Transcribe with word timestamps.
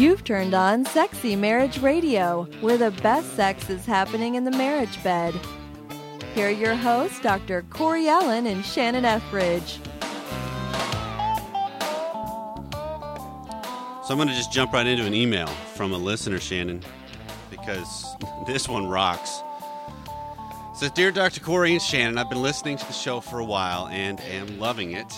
You've 0.00 0.24
turned 0.24 0.54
on 0.54 0.86
Sexy 0.86 1.36
Marriage 1.36 1.76
Radio, 1.80 2.44
where 2.62 2.78
the 2.78 2.90
best 3.02 3.36
sex 3.36 3.68
is 3.68 3.84
happening 3.84 4.34
in 4.34 4.44
the 4.44 4.50
marriage 4.50 5.04
bed. 5.04 5.38
Here 6.34 6.48
are 6.48 6.50
your 6.50 6.74
hosts, 6.74 7.20
Dr. 7.20 7.66
Corey 7.68 8.08
Allen 8.08 8.46
and 8.46 8.64
Shannon 8.64 9.04
Ethridge. 9.04 9.78
So 14.02 14.08
I'm 14.08 14.16
going 14.16 14.28
to 14.28 14.34
just 14.34 14.50
jump 14.50 14.72
right 14.72 14.86
into 14.86 15.04
an 15.04 15.12
email 15.12 15.48
from 15.74 15.92
a 15.92 15.98
listener, 15.98 16.40
Shannon, 16.40 16.82
because 17.50 18.06
this 18.46 18.70
one 18.70 18.88
rocks. 18.88 19.42
It 20.72 20.76
says, 20.78 20.90
Dear 20.92 21.12
Dr. 21.12 21.42
Corey 21.42 21.72
and 21.72 21.82
Shannon, 21.82 22.16
I've 22.16 22.30
been 22.30 22.40
listening 22.40 22.78
to 22.78 22.86
the 22.86 22.94
show 22.94 23.20
for 23.20 23.38
a 23.38 23.44
while 23.44 23.86
and 23.88 24.18
am 24.20 24.58
loving 24.58 24.92
it. 24.92 25.12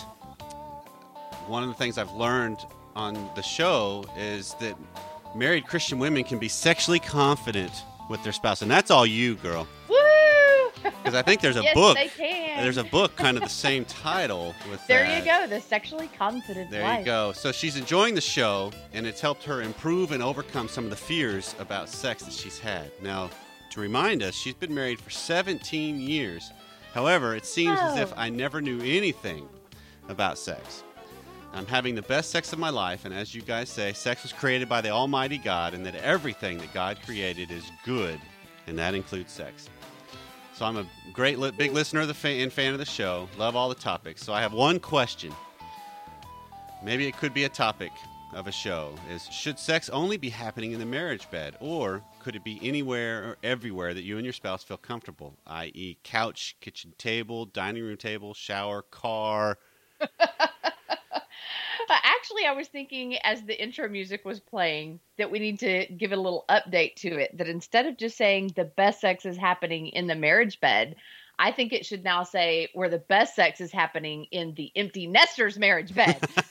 One 1.47 1.63
of 1.63 1.69
the 1.69 1.75
things 1.75 1.97
I've 1.97 2.11
learned 2.11 2.57
on 2.95 3.29
the 3.35 3.41
show 3.41 4.05
is 4.17 4.55
that 4.59 4.75
married 5.35 5.65
Christian 5.67 5.99
women 5.99 6.23
can 6.23 6.39
be 6.39 6.47
sexually 6.47 6.99
confident 6.99 7.71
with 8.09 8.23
their 8.23 8.33
spouse, 8.33 8.61
and 8.61 8.69
that's 8.69 8.91
all 8.91 9.05
you, 9.05 9.35
girl. 9.35 9.67
Woo! 9.89 9.97
Because 10.83 11.15
I 11.15 11.21
think 11.21 11.41
there's 11.41 11.55
a 11.55 11.63
yes, 11.63 11.73
book. 11.73 11.95
they 11.95 12.07
can. 12.09 12.61
There's 12.63 12.77
a 12.77 12.83
book 12.83 13.15
kind 13.15 13.37
of 13.37 13.43
the 13.43 13.49
same 13.49 13.85
title 13.85 14.53
with 14.69 14.85
There 14.87 15.03
that. 15.05 15.19
you 15.19 15.25
go, 15.25 15.47
the 15.47 15.61
sexually 15.61 16.09
confident 16.17 16.69
There 16.69 16.99
you 16.99 17.05
go. 17.05 17.31
So 17.31 17.51
she's 17.51 17.77
enjoying 17.77 18.15
the 18.15 18.21
show, 18.21 18.71
and 18.93 19.07
it's 19.07 19.21
helped 19.21 19.43
her 19.45 19.61
improve 19.61 20.11
and 20.11 20.21
overcome 20.21 20.67
some 20.67 20.83
of 20.83 20.89
the 20.89 20.95
fears 20.97 21.55
about 21.59 21.87
sex 21.89 22.23
that 22.23 22.33
she's 22.33 22.59
had. 22.59 22.91
Now, 23.01 23.29
to 23.71 23.79
remind 23.79 24.21
us, 24.23 24.35
she's 24.35 24.53
been 24.53 24.73
married 24.75 24.99
for 24.99 25.09
17 25.09 25.99
years. 25.99 26.51
However, 26.93 27.35
it 27.35 27.45
seems 27.45 27.79
as 27.79 27.97
if 27.97 28.11
Oh. 28.11 28.15
I 28.17 28.29
never 28.29 28.61
knew 28.61 28.79
anything 28.81 29.47
about 30.09 30.37
sex. 30.37 30.83
I'm 31.53 31.67
having 31.67 31.93
the 31.93 32.01
best 32.01 32.31
sex 32.31 32.51
of 32.51 32.57
my 32.57 32.71
life, 32.71 33.05
and 33.05 33.13
as 33.13 33.35
you 33.35 33.43
guys 33.43 33.69
say, 33.69 33.93
sex 33.93 34.23
was 34.23 34.33
created 34.33 34.67
by 34.67 34.81
the 34.81 34.89
Almighty 34.89 35.37
God, 35.37 35.75
and 35.75 35.85
that 35.85 35.93
everything 35.95 36.57
that 36.57 36.73
God 36.73 36.97
created 37.05 37.51
is 37.51 37.63
good, 37.85 38.19
and 38.65 38.77
that 38.79 38.95
includes 38.95 39.31
sex. 39.31 39.69
So 40.55 40.65
I'm 40.65 40.77
a 40.77 40.87
great, 41.13 41.37
li- 41.37 41.51
big 41.51 41.71
listener 41.71 42.01
of 42.01 42.07
the 42.07 42.13
fa- 42.15 42.29
and 42.29 42.51
fan 42.51 42.73
of 42.73 42.79
the 42.79 42.85
show. 42.85 43.29
Love 43.37 43.55
all 43.55 43.69
the 43.69 43.75
topics. 43.75 44.23
So 44.23 44.33
I 44.33 44.41
have 44.41 44.53
one 44.53 44.79
question. 44.79 45.31
Maybe 46.83 47.07
it 47.07 47.15
could 47.17 47.35
be 47.35 47.43
a 47.43 47.49
topic 47.49 47.91
of 48.33 48.47
a 48.47 48.51
show: 48.51 48.95
is 49.11 49.27
should 49.27 49.59
sex 49.59 49.89
only 49.89 50.17
be 50.17 50.29
happening 50.29 50.71
in 50.71 50.79
the 50.79 50.87
marriage 50.87 51.29
bed, 51.29 51.55
or 51.59 52.01
could 52.19 52.35
it 52.35 52.43
be 52.43 52.59
anywhere 52.63 53.23
or 53.23 53.37
everywhere 53.43 53.93
that 53.93 54.01
you 54.01 54.17
and 54.17 54.25
your 54.25 54.33
spouse 54.33 54.63
feel 54.63 54.77
comfortable, 54.77 55.37
i.e., 55.45 55.97
couch, 56.03 56.55
kitchen 56.61 56.93
table, 56.97 57.45
dining 57.45 57.83
room 57.83 57.97
table, 57.97 58.33
shower, 58.33 58.81
car? 58.81 59.59
Actually, 62.03 62.45
I 62.45 62.53
was 62.53 62.67
thinking 62.67 63.17
as 63.17 63.41
the 63.41 63.61
intro 63.61 63.87
music 63.89 64.25
was 64.25 64.39
playing 64.39 64.99
that 65.17 65.31
we 65.31 65.39
need 65.39 65.59
to 65.59 65.85
give 65.85 66.11
a 66.11 66.17
little 66.17 66.45
update 66.49 66.95
to 66.97 67.17
it. 67.17 67.37
That 67.37 67.47
instead 67.47 67.85
of 67.85 67.97
just 67.97 68.17
saying 68.17 68.53
the 68.55 68.65
best 68.65 69.01
sex 69.01 69.25
is 69.25 69.37
happening 69.37 69.87
in 69.87 70.07
the 70.07 70.15
marriage 70.15 70.59
bed, 70.59 70.95
I 71.37 71.51
think 71.51 71.73
it 71.73 71.85
should 71.85 72.03
now 72.03 72.23
say 72.23 72.69
where 72.73 72.89
the 72.89 72.99
best 72.99 73.35
sex 73.35 73.59
is 73.59 73.71
happening 73.71 74.25
in 74.31 74.53
the 74.53 74.71
empty 74.75 75.07
nester's 75.07 75.57
marriage 75.57 75.93
bed. 75.93 76.25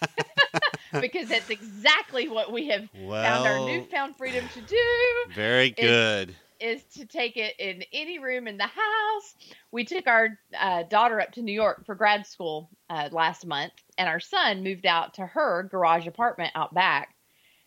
because 1.01 1.29
that's 1.29 1.51
exactly 1.51 2.29
what 2.29 2.53
we 2.53 2.69
have 2.69 2.89
found 2.91 3.47
our 3.47 3.67
newfound 3.67 4.17
freedom 4.17 4.47
to 4.53 4.61
do. 4.61 5.35
very 5.35 5.71
good. 5.71 6.35
Is 6.63 6.83
to 6.95 7.05
take 7.05 7.37
it 7.37 7.55
in 7.59 7.83
any 7.93 8.19
room 8.19 8.47
in 8.47 8.57
the 8.57 8.65
house. 8.65 9.35
We 9.71 9.85
took 9.85 10.07
our 10.07 10.39
uh, 10.59 10.85
daughter 10.85 11.21
up 11.21 11.33
to 11.33 11.43
New 11.43 11.53
York 11.53 11.85
for 11.87 11.95
grad 11.95 12.27
school 12.27 12.71
uh, 12.89 13.09
last 13.11 13.47
month, 13.47 13.73
and 13.99 14.09
our 14.09 14.21
son 14.21 14.63
moved 14.63 14.87
out 14.87 15.15
to 15.15 15.27
her 15.27 15.69
garage 15.71 16.07
apartment 16.07 16.53
out 16.55 16.73
back. 16.73 17.15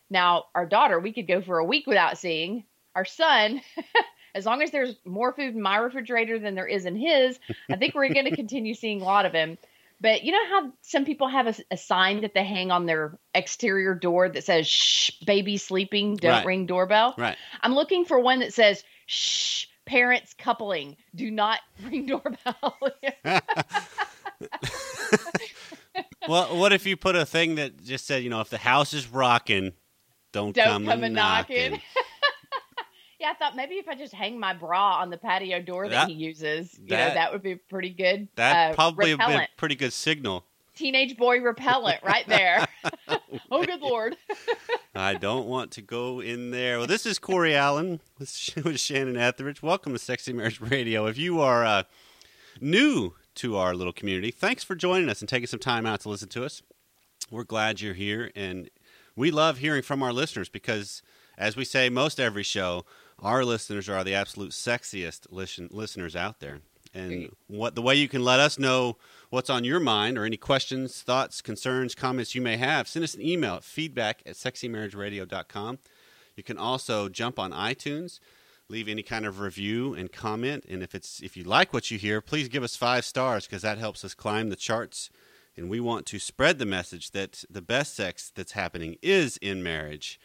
Now, 0.08 0.44
our 0.54 0.66
daughter, 0.66 0.98
we 0.98 1.12
could 1.12 1.26
go 1.26 1.42
for 1.42 1.58
a 1.58 1.64
week 1.64 1.86
without 1.86 2.18
seeing. 2.18 2.64
Our 2.94 3.04
son, 3.04 3.60
as 4.34 4.46
long 4.46 4.62
as 4.62 4.70
there's 4.70 4.96
more 5.04 5.32
food 5.32 5.54
in 5.54 5.62
my 5.62 5.76
refrigerator 5.76 6.38
than 6.38 6.54
there 6.54 6.66
is 6.66 6.86
in 6.86 6.96
his, 6.96 7.38
I 7.70 7.76
think 7.76 7.94
we're 7.94 8.12
going 8.12 8.26
to 8.26 8.36
continue 8.36 8.74
seeing 8.74 9.02
a 9.02 9.04
lot 9.04 9.26
of 9.26 9.32
him. 9.32 9.58
But 10.00 10.24
you 10.24 10.32
know 10.32 10.46
how 10.50 10.72
some 10.82 11.04
people 11.04 11.28
have 11.28 11.46
a, 11.46 11.54
a 11.70 11.76
sign 11.76 12.20
that 12.20 12.34
they 12.34 12.44
hang 12.44 12.70
on 12.70 12.86
their 12.86 13.18
exterior 13.34 13.94
door 13.94 14.28
that 14.28 14.44
says 14.44 14.66
"Shh, 14.66 15.10
baby 15.26 15.56
sleeping, 15.56 16.16
don't 16.16 16.30
Right. 16.32 16.46
ring 16.46 16.66
doorbell." 16.66 17.14
Right. 17.16 17.36
I'm 17.62 17.74
looking 17.74 18.04
for 18.04 18.20
one 18.20 18.40
that 18.40 18.52
says 18.52 18.84
"Shh, 19.06 19.66
parents 19.86 20.34
coupling, 20.38 20.96
do 21.14 21.30
not 21.30 21.60
ring 21.84 22.06
doorbell." 22.06 22.78
well, 26.28 26.56
what 26.58 26.72
if 26.72 26.86
you 26.86 26.96
put 26.96 27.16
a 27.16 27.24
thing 27.24 27.54
that 27.56 27.82
just 27.82 28.06
said, 28.06 28.22
you 28.22 28.30
know, 28.30 28.40
if 28.40 28.50
the 28.50 28.58
house 28.58 28.92
is 28.92 29.08
rocking, 29.08 29.72
don't, 30.32 30.54
Don't 30.54 30.64
come, 30.66 30.86
come 30.86 31.02
a 31.02 31.06
a 31.06 31.08
knocking. 31.08 31.70
knocking. 31.72 31.80
yeah, 33.18 33.30
I 33.30 33.34
thought 33.34 33.56
maybe 33.56 33.74
if 33.76 33.88
I 33.88 33.94
just 33.94 34.12
hang 34.14 34.38
my 34.38 34.52
bra 34.52 34.98
on 35.00 35.10
the 35.10 35.16
patio 35.16 35.60
door 35.60 35.88
that, 35.88 36.06
That- 36.06 36.08
he 36.08 36.14
uses, 36.14 36.78
you 36.78 36.88
that- 36.88 37.08
know, 37.08 37.14
that 37.14 37.32
would 37.32 37.42
be 37.42 37.56
pretty 37.56 37.90
good. 37.90 38.28
That 38.36 38.72
uh, 38.72 38.74
probably 38.74 39.14
would 39.14 39.26
be 39.26 39.32
a 39.34 39.48
pretty 39.56 39.74
good 39.74 39.92
signal. 39.92 40.44
Teenage 40.74 41.16
boy 41.16 41.40
repellent 41.40 42.02
right 42.02 42.26
there. 42.28 42.66
oh, 43.50 43.64
good 43.64 43.80
lord. 43.80 44.16
I 44.94 45.14
don't 45.14 45.46
want 45.46 45.70
to 45.72 45.82
go 45.82 46.20
in 46.20 46.50
there. 46.50 46.78
Well, 46.78 46.86
this 46.86 47.06
is 47.06 47.18
Corey 47.18 47.54
Allen 47.54 48.00
with 48.18 48.28
Shannon 48.30 49.16
Ethridge. 49.16 49.62
Welcome 49.62 49.92
to 49.94 49.98
Sexy 49.98 50.32
Marriage 50.34 50.60
Radio. 50.60 51.06
If 51.06 51.16
you 51.16 51.40
are 51.40 51.64
uh, 51.64 51.82
new 52.60 53.14
to 53.36 53.56
our 53.56 53.74
little 53.74 53.92
community, 53.92 54.30
thanks 54.30 54.64
for 54.64 54.74
joining 54.74 55.08
us 55.08 55.20
and 55.20 55.28
taking 55.28 55.46
some 55.46 55.60
time 55.60 55.86
out 55.86 56.00
to 56.00 56.10
listen 56.10 56.28
to 56.30 56.44
us. 56.44 56.62
We're 57.30 57.44
glad 57.44 57.80
you're 57.80 57.94
here, 57.94 58.30
and 58.36 58.68
we 59.16 59.30
love 59.30 59.58
hearing 59.58 59.82
from 59.82 60.02
our 60.02 60.12
listeners 60.12 60.48
because, 60.48 61.02
as 61.38 61.56
we 61.56 61.64
say 61.64 61.88
most 61.88 62.20
every 62.20 62.42
show, 62.42 62.84
our 63.20 63.44
listeners 63.44 63.88
are 63.88 64.04
the 64.04 64.14
absolute 64.14 64.50
sexiest 64.50 65.26
listen- 65.30 65.68
listeners 65.70 66.14
out 66.14 66.40
there. 66.40 66.60
And 66.94 67.30
what 67.46 67.74
the 67.74 67.82
way 67.82 67.94
you 67.94 68.08
can 68.08 68.24
let 68.24 68.40
us 68.40 68.58
know 68.58 68.96
what's 69.28 69.50
on 69.50 69.64
your 69.64 69.80
mind 69.80 70.16
or 70.16 70.24
any 70.24 70.38
questions, 70.38 71.02
thoughts, 71.02 71.42
concerns, 71.42 71.94
comments 71.94 72.34
you 72.34 72.40
may 72.40 72.56
have, 72.56 72.88
send 72.88 73.04
us 73.04 73.14
an 73.14 73.20
email 73.20 73.56
at 73.56 73.64
feedback 73.64 74.22
at 74.24 74.34
sexymarriageradio.com. 74.34 75.78
You 76.36 76.42
can 76.42 76.56
also 76.56 77.08
jump 77.08 77.38
on 77.38 77.52
iTunes, 77.52 78.18
leave 78.68 78.88
any 78.88 79.02
kind 79.02 79.26
of 79.26 79.40
review 79.40 79.94
and 79.94 80.10
comment. 80.10 80.64
And 80.68 80.82
if 80.82 80.94
it's 80.94 81.20
if 81.22 81.36
you 81.36 81.44
like 81.44 81.72
what 81.72 81.90
you 81.90 81.98
hear, 81.98 82.20
please 82.20 82.48
give 82.48 82.62
us 82.62 82.76
five 82.76 83.04
stars 83.04 83.46
because 83.46 83.62
that 83.62 83.78
helps 83.78 84.04
us 84.04 84.14
climb 84.14 84.48
the 84.48 84.56
charts. 84.56 85.10
And 85.56 85.68
we 85.68 85.80
want 85.80 86.06
to 86.06 86.18
spread 86.18 86.58
the 86.58 86.66
message 86.66 87.10
that 87.12 87.44
the 87.48 87.62
best 87.62 87.94
sex 87.94 88.30
that's 88.34 88.52
happening 88.52 88.96
is 89.02 89.36
in 89.38 89.62
marriage. 89.62 90.20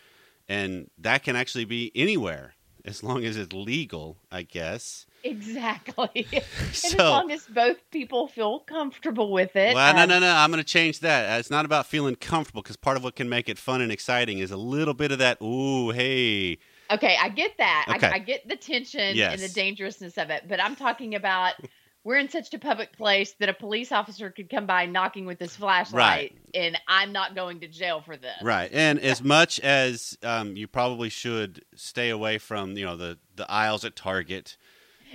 And 0.47 0.90
that 0.97 1.23
can 1.23 1.35
actually 1.35 1.66
be 1.66 1.91
anywhere 1.96 2.56
as 2.86 3.03
long 3.03 3.24
as 3.24 3.38
it's 3.38 3.53
legal, 3.53 4.18
I 4.31 4.44
guess. 4.44 5.06
Exactly. 5.24 6.28
and 6.31 6.44
as 6.74 6.97
long 6.97 7.31
as 7.31 7.46
both 7.47 7.78
people 7.92 8.28
feel 8.28 8.59
comfortable 8.59 9.31
with 9.31 9.56
it. 9.56 9.75
Well, 9.75 9.96
no, 9.96 10.03
um, 10.03 10.09
no, 10.09 10.19
no. 10.19 10.34
I'm 10.34 10.52
going 10.52 10.64
to 10.64 10.69
change 10.69 11.00
that. 11.02 11.40
It's 11.40 11.52
not 11.52 11.66
about 11.66 11.86
feeling 11.86 12.16
comfortable 12.16 12.62
because 12.62 12.78
part 12.78 12.97
of 12.97 13.03
what 13.03 13.16
can 13.16 13.30
make 13.30 13.50
it 13.50 13.58
fun 13.58 13.81
and 13.81 13.91
exciting 13.91 14.40
is 14.40 14.52
a 14.52 14.58
little 14.58 14.94
bit 14.94 15.12
of 15.12 15.20
that. 15.20 15.41
Ooh, 15.41 15.91
hey, 15.91 16.58
Okay, 16.91 17.18
I 17.22 17.30
get 17.30 17.58
that. 17.58 17.86
Okay. 17.96 18.08
I, 18.08 18.16
I 18.16 18.20
get 18.20 18.47
the 18.47 18.58
tension 18.58 19.18
and 19.18 19.40
the 19.40 19.47
dangerousness 19.50 20.18
of 20.18 20.30
it, 20.30 20.44
but 20.47 20.62
I'm 20.62 20.75
talking 20.75 21.16
about 21.16 21.53
we're 22.03 22.17
in 22.17 22.29
such 22.29 22.53
a 22.53 22.59
public 22.59 22.94
place 22.97 23.34
that 23.39 23.50
a 23.50 23.53
police 23.53 23.91
officer 23.91 24.29
could 24.31 24.50
come 24.50 24.66
by 24.66 24.85
knocking 24.85 25.25
with 25.25 25.39
his 25.39 25.56
flashlight, 25.56 25.94
Right. 26.34 26.38
and 26.53 26.78
I'm 26.88 27.12
not 27.12 27.35
going 27.35 27.59
to 27.62 27.67
jail 27.67 28.01
for 28.01 28.17
this. 28.17 28.35
right. 28.41 28.69
And 28.73 29.00
as 29.00 29.23
much 29.23 29.59
as 29.59 30.17
um, 30.23 30.56
you 30.56 30.67
probably 30.67 31.09
should 31.09 31.63
stay 31.75 32.09
away 32.09 32.38
from, 32.40 32.75
you 32.78 32.85
know, 32.85 32.95
the 32.97 33.17
the 33.35 33.50
aisles 33.51 33.85
at 33.85 33.95
Target, 33.95 34.57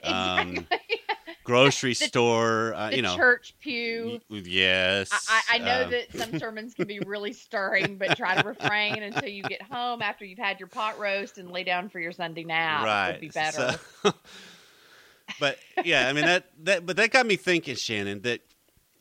um, 0.04 0.50
Exactly. 0.50 1.00
grocery 1.44 1.90
The- 1.90 2.06
store, 2.06 2.74
uh, 2.74 2.90
you 2.90 3.02
know, 3.02 3.16
church 3.16 3.54
pew. 3.60 4.20
y- 4.28 4.42
yes. 4.44 5.10
I, 5.12 5.40
I 5.50 5.54
I 5.54 5.58
know 5.58 5.84
um, 5.84 5.90
that 5.90 6.12
some 6.16 6.38
sermons 6.40 6.74
can 6.74 6.86
be 6.86 6.98
really 7.00 7.32
stirring, 7.32 7.98
but 7.98 8.16
try 8.16 8.40
to 8.40 8.46
refrain 8.46 9.02
until 9.02 9.28
you 9.28 9.42
get 9.44 9.62
home 9.62 10.02
after 10.02 10.24
you've 10.24 10.38
had 10.38 10.58
your 10.60 10.68
pot 10.68 10.98
roast 10.98 11.38
and 11.38 11.50
lay 11.50 11.62
down 11.64 11.88
for 11.88 11.98
your 12.00 12.12
Sunday 12.12 12.44
nap. 12.44 12.84
right. 12.84 13.12
Would 13.12 13.20
be 13.20 13.28
better. 13.28 13.78
So- 14.02 14.12
but 15.40 15.58
yeah, 15.84 16.08
I 16.08 16.12
mean 16.12 16.24
that 16.26 16.46
that 16.64 16.86
but 16.86 16.96
that 16.96 17.10
got 17.10 17.26
me 17.26 17.36
thinking, 17.36 17.76
Shannon, 17.76 18.22
that 18.22 18.40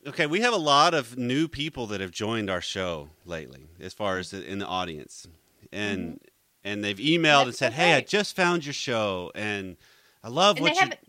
okay, 0.07 0.25
we 0.25 0.41
have 0.41 0.53
a 0.53 0.57
lot 0.57 0.93
of 0.93 1.17
new 1.17 1.47
people 1.47 1.87
that 1.87 2.01
have 2.01 2.11
joined 2.11 2.49
our 2.49 2.61
show 2.61 3.09
lately, 3.25 3.67
as 3.79 3.93
far 3.93 4.17
as 4.17 4.31
the, 4.31 4.45
in 4.45 4.59
the 4.59 4.67
audience, 4.67 5.27
and 5.71 6.07
mm-hmm. 6.07 6.17
and 6.63 6.83
they've 6.83 6.97
emailed 6.97 7.41
and 7.41 7.47
That's 7.49 7.57
said, 7.59 7.73
"Hey, 7.73 7.93
I 7.93 8.01
just 8.01 8.35
found 8.35 8.65
your 8.65 8.73
show, 8.73 9.31
and 9.35 9.77
I 10.23 10.29
love 10.29 10.57
and 10.57 10.63
what 10.63 10.73
you." 10.73 10.79
haven't 10.79 10.99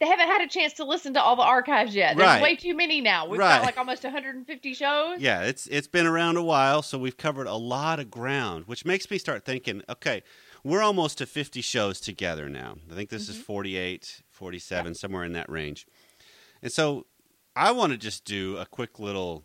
they 0.00 0.06
haven't 0.06 0.28
had 0.28 0.42
a 0.42 0.46
chance 0.46 0.74
to 0.74 0.84
listen 0.84 1.14
to 1.14 1.20
all 1.20 1.34
the 1.34 1.42
archives 1.42 1.94
yet. 1.94 2.16
There's 2.16 2.26
Right. 2.26 2.42
way 2.42 2.54
too 2.54 2.74
many 2.74 3.00
now. 3.00 3.26
We've 3.26 3.40
Right. 3.40 3.56
got 3.56 3.64
like 3.64 3.78
almost 3.78 4.04
150 4.04 4.74
shows. 4.74 5.20
Yeah, 5.20 5.42
it's 5.42 5.66
it's 5.66 5.88
been 5.88 6.06
around 6.06 6.36
a 6.36 6.42
while, 6.42 6.82
so 6.82 6.98
we've 6.98 7.16
covered 7.16 7.46
a 7.46 7.54
lot 7.54 7.98
of 7.98 8.10
ground, 8.10 8.64
which 8.66 8.84
makes 8.84 9.10
me 9.10 9.18
start 9.18 9.44
thinking, 9.44 9.82
okay, 9.88 10.22
we're 10.64 10.82
almost 10.82 11.18
to 11.18 11.26
50 11.26 11.60
shows 11.60 12.00
together 12.00 12.48
now. 12.48 12.76
I 12.90 12.94
think 12.94 13.10
this 13.10 13.28
is 13.28 13.36
mm-hmm. 13.36 13.44
48, 13.44 14.22
47, 14.28 14.94
somewhere 14.94 15.24
in 15.24 15.32
that 15.32 15.50
range. 15.50 15.86
And 16.62 16.72
so 16.72 17.06
I 17.54 17.72
want 17.72 17.92
to 17.92 17.98
just 17.98 18.24
do 18.24 18.56
a 18.56 18.66
quick 18.66 18.98
little 18.98 19.44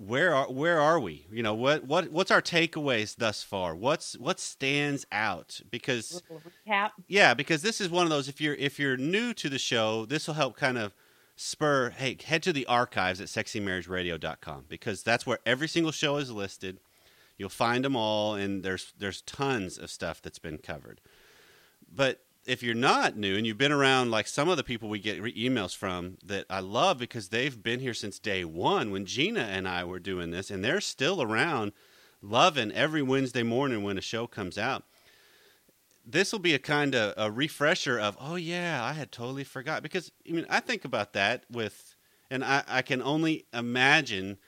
where 0.00 0.34
are 0.34 0.46
where 0.50 0.80
are 0.80 0.98
we? 0.98 1.26
You 1.30 1.42
know 1.42 1.54
what 1.54 1.84
what 1.84 2.10
what's 2.10 2.30
our 2.30 2.40
takeaways 2.40 3.16
thus 3.16 3.42
far? 3.42 3.76
What's 3.76 4.16
what 4.18 4.40
stands 4.40 5.04
out? 5.12 5.60
Because 5.70 6.22
recap. 6.66 6.92
yeah, 7.06 7.34
because 7.34 7.60
this 7.60 7.80
is 7.80 7.90
one 7.90 8.04
of 8.04 8.10
those. 8.10 8.26
If 8.26 8.40
you're 8.40 8.54
if 8.54 8.78
you're 8.78 8.96
new 8.96 9.34
to 9.34 9.50
the 9.50 9.58
show, 9.58 10.06
this 10.06 10.26
will 10.26 10.34
help 10.34 10.56
kind 10.56 10.78
of 10.78 10.94
spur. 11.36 11.90
Hey, 11.90 12.16
head 12.24 12.42
to 12.44 12.52
the 12.52 12.64
archives 12.64 13.20
at 13.20 13.28
sexymarriageradio.com 13.28 14.64
because 14.68 15.02
that's 15.02 15.26
where 15.26 15.38
every 15.44 15.68
single 15.68 15.92
show 15.92 16.16
is 16.16 16.30
listed. 16.30 16.80
You'll 17.40 17.48
find 17.48 17.86
them 17.86 17.96
all, 17.96 18.34
and 18.34 18.62
there's 18.62 18.92
there's 18.98 19.22
tons 19.22 19.78
of 19.78 19.90
stuff 19.90 20.20
that's 20.20 20.38
been 20.38 20.58
covered. 20.58 21.00
But 21.90 22.20
if 22.44 22.62
you're 22.62 22.74
not 22.74 23.16
new 23.16 23.34
and 23.34 23.46
you've 23.46 23.56
been 23.56 23.72
around 23.72 24.10
like 24.10 24.26
some 24.26 24.50
of 24.50 24.58
the 24.58 24.62
people 24.62 24.90
we 24.90 24.98
get 24.98 25.22
re- 25.22 25.32
emails 25.34 25.74
from 25.74 26.18
that 26.22 26.44
I 26.50 26.60
love 26.60 26.98
because 26.98 27.30
they've 27.30 27.62
been 27.62 27.80
here 27.80 27.94
since 27.94 28.18
day 28.18 28.44
one 28.44 28.90
when 28.90 29.06
Gina 29.06 29.40
and 29.40 29.66
I 29.66 29.84
were 29.84 29.98
doing 29.98 30.32
this, 30.32 30.50
and 30.50 30.62
they're 30.62 30.82
still 30.82 31.22
around, 31.22 31.72
loving 32.20 32.72
every 32.72 33.00
Wednesday 33.00 33.42
morning 33.42 33.82
when 33.82 33.96
a 33.96 34.02
show 34.02 34.26
comes 34.26 34.58
out 34.58 34.84
this 36.04 36.32
will 36.32 36.40
be 36.40 36.54
a 36.54 36.58
kind 36.58 36.94
of 36.94 37.14
a 37.16 37.30
refresher 37.30 37.98
of 37.98 38.16
oh 38.18 38.34
yeah 38.34 38.82
i 38.82 38.94
had 38.94 39.12
totally 39.12 39.44
forgot 39.44 39.82
because 39.82 40.10
i 40.26 40.32
mean 40.32 40.46
i 40.48 40.58
think 40.58 40.84
about 40.84 41.12
that 41.12 41.44
with 41.50 41.94
and 42.30 42.42
i, 42.42 42.64
I 42.66 42.82
can 42.82 43.02
only 43.02 43.44
imagine 43.52 44.38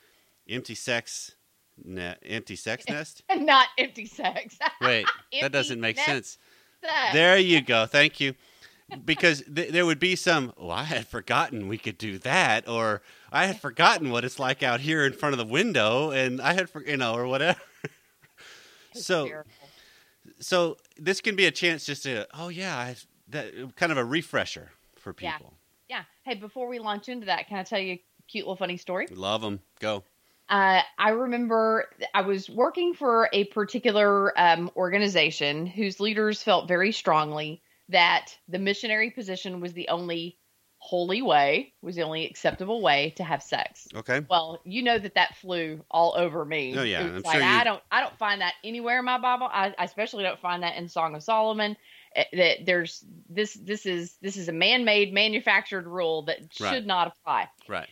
empty 0.49 0.75
sex 0.75 1.37
net 1.85 2.19
empty 2.25 2.57
sex 2.57 2.85
nest 2.89 3.23
not 3.37 3.69
empty 3.79 4.07
sex. 4.07 4.59
wait 4.81 5.07
Empty 5.33 5.41
that 5.41 5.53
doesn't 5.53 5.81
make 5.81 5.99
sense 5.99 6.39
sex. 6.83 7.13
there 7.13 7.39
you 7.39 7.61
go 7.63 7.87
thank 7.91 8.21
you 8.21 8.35
because 9.05 9.43
th- 9.55 9.73
there 9.73 9.87
would 9.87 9.99
be 9.99 10.15
some 10.15 10.53
oh 10.59 10.71
i 10.71 10.83
had 10.85 11.07
forgotten 11.07 11.69
we 11.69 11.79
could 11.79 11.97
do 11.99 12.19
that 12.19 12.69
or 12.69 13.03
i 13.31 13.47
had 13.47 13.61
forgotten 13.61 14.11
what 14.11 14.25
it's 14.25 14.39
like 14.39 14.63
out 14.63 14.81
here 14.81 15.05
in 15.07 15.13
front 15.13 15.33
of 15.33 15.39
the 15.39 15.51
window 15.51 16.11
and 16.11 16.41
i 16.41 16.53
had 16.53 16.69
for, 16.69 16.83
you 16.87 16.97
know 16.97 17.15
or 17.15 17.27
whatever 17.27 17.61
so 18.93 19.29
so 20.41 20.77
this 20.99 21.21
can 21.21 21.35
be 21.37 21.47
a 21.47 21.51
chance 21.51 21.87
just 21.87 22.03
to 22.03 22.27
oh 22.35 22.49
yeah 22.49 22.77
I, 22.77 22.97
that 23.29 23.77
kind 23.77 23.91
of 23.91 23.99
a 23.99 24.05
refresher 24.05 24.71
for 24.97 25.13
people. 25.13 25.55
Yeah. 25.89 25.99
yeah. 25.99 26.03
Hey, 26.33 26.39
before 26.39 26.69
we 26.69 26.79
launch 26.79 27.09
into 27.09 27.27
that, 27.27 27.49
can 27.49 27.59
I 27.59 27.63
tell 27.65 27.79
you 27.81 27.95
a 27.95 28.03
cute 28.29 28.45
little 28.45 28.57
funny 28.57 28.77
story? 28.77 29.07
love 29.11 29.43
them 29.43 29.61
go 29.81 30.05
Uh, 30.49 30.83
I 30.99 31.11
remember 31.11 31.87
I 32.15 32.23
was 32.23 32.51
working 32.51 32.95
for 32.95 33.29
a 33.33 33.45
particular 33.45 34.39
um, 34.39 34.71
organization 34.77 35.67
whose 35.67 36.01
leaders 36.01 36.43
felt 36.43 36.69
very 36.69 36.93
strongly 36.93 37.63
that 37.89 38.37
the 38.49 38.59
missionary 38.59 39.11
position 39.11 39.61
was 39.61 39.73
the 39.73 39.89
only 39.89 40.39
holy 40.79 41.23
way, 41.23 41.73
was 41.81 41.95
the 41.95 42.03
only 42.03 42.27
acceptable 42.27 42.83
way 42.83 43.11
to 43.17 43.23
have 43.23 43.41
sex. 43.43 43.87
okay 43.95 44.21
Well, 44.29 44.61
you 44.65 44.83
know 44.83 44.99
that 44.99 45.15
that 45.15 45.37
flew 45.37 45.85
all 45.91 46.15
over 46.17 46.45
me. 46.45 46.77
Oh, 46.77 46.83
yeah, 46.83 47.03
I'm 47.03 47.23
sure 47.23 47.35
you- 47.35 47.41
I 47.47 47.63
don't, 47.63 47.81
I 47.91 48.01
don't 48.01 48.19
find 48.19 48.41
that 48.41 48.55
anywhere 48.65 48.99
in 48.99 49.05
my 49.05 49.19
Bible. 49.19 49.49
I, 49.51 49.73
I 49.79 49.85
especially 49.85 50.25
don't 50.25 50.41
find 50.41 50.65
that 50.65 50.77
in 50.77 50.89
Song 50.89 51.15
of 51.15 51.23
Solomon. 51.23 51.77
eh, 52.17 52.25
That 52.33 52.67
there's 52.67 53.05
this, 53.31 53.55
this 53.55 53.87
is 53.87 54.17
this 54.21 54.37
is 54.37 54.49
a 54.49 54.53
man-made, 54.53 55.13
manufactured 55.15 55.87
rule 55.87 56.23
that 56.23 56.39
Right. 56.61 56.75
should 56.75 56.87
not 56.87 57.07
apply. 57.17 57.49
right 57.69 57.89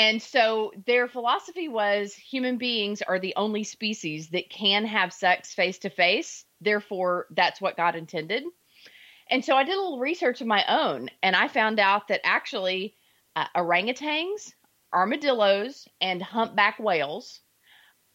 And 0.00 0.22
so 0.22 0.72
their 0.86 1.08
philosophy 1.08 1.68
was 1.68 2.14
human 2.14 2.56
beings 2.56 3.02
are 3.02 3.18
the 3.18 3.34
only 3.36 3.64
species 3.64 4.30
that 4.30 4.48
can 4.48 4.86
have 4.86 5.12
sex 5.12 5.52
face 5.52 5.78
to 5.80 5.90
face. 5.90 6.46
Therefore, 6.58 7.26
that's 7.32 7.60
what 7.60 7.76
God 7.76 7.94
intended. 7.94 8.44
And 9.28 9.44
so 9.44 9.54
I 9.54 9.62
did 9.62 9.76
a 9.76 9.80
little 9.82 9.98
research 9.98 10.40
of 10.40 10.46
my 10.46 10.64
own, 10.66 11.10
and 11.22 11.36
I 11.36 11.48
found 11.48 11.78
out 11.78 12.08
that 12.08 12.22
actually 12.24 12.94
uh, 13.36 13.44
orangutans, 13.54 14.54
armadillos, 14.90 15.86
and 16.00 16.22
humpback 16.22 16.78
whales 16.78 17.42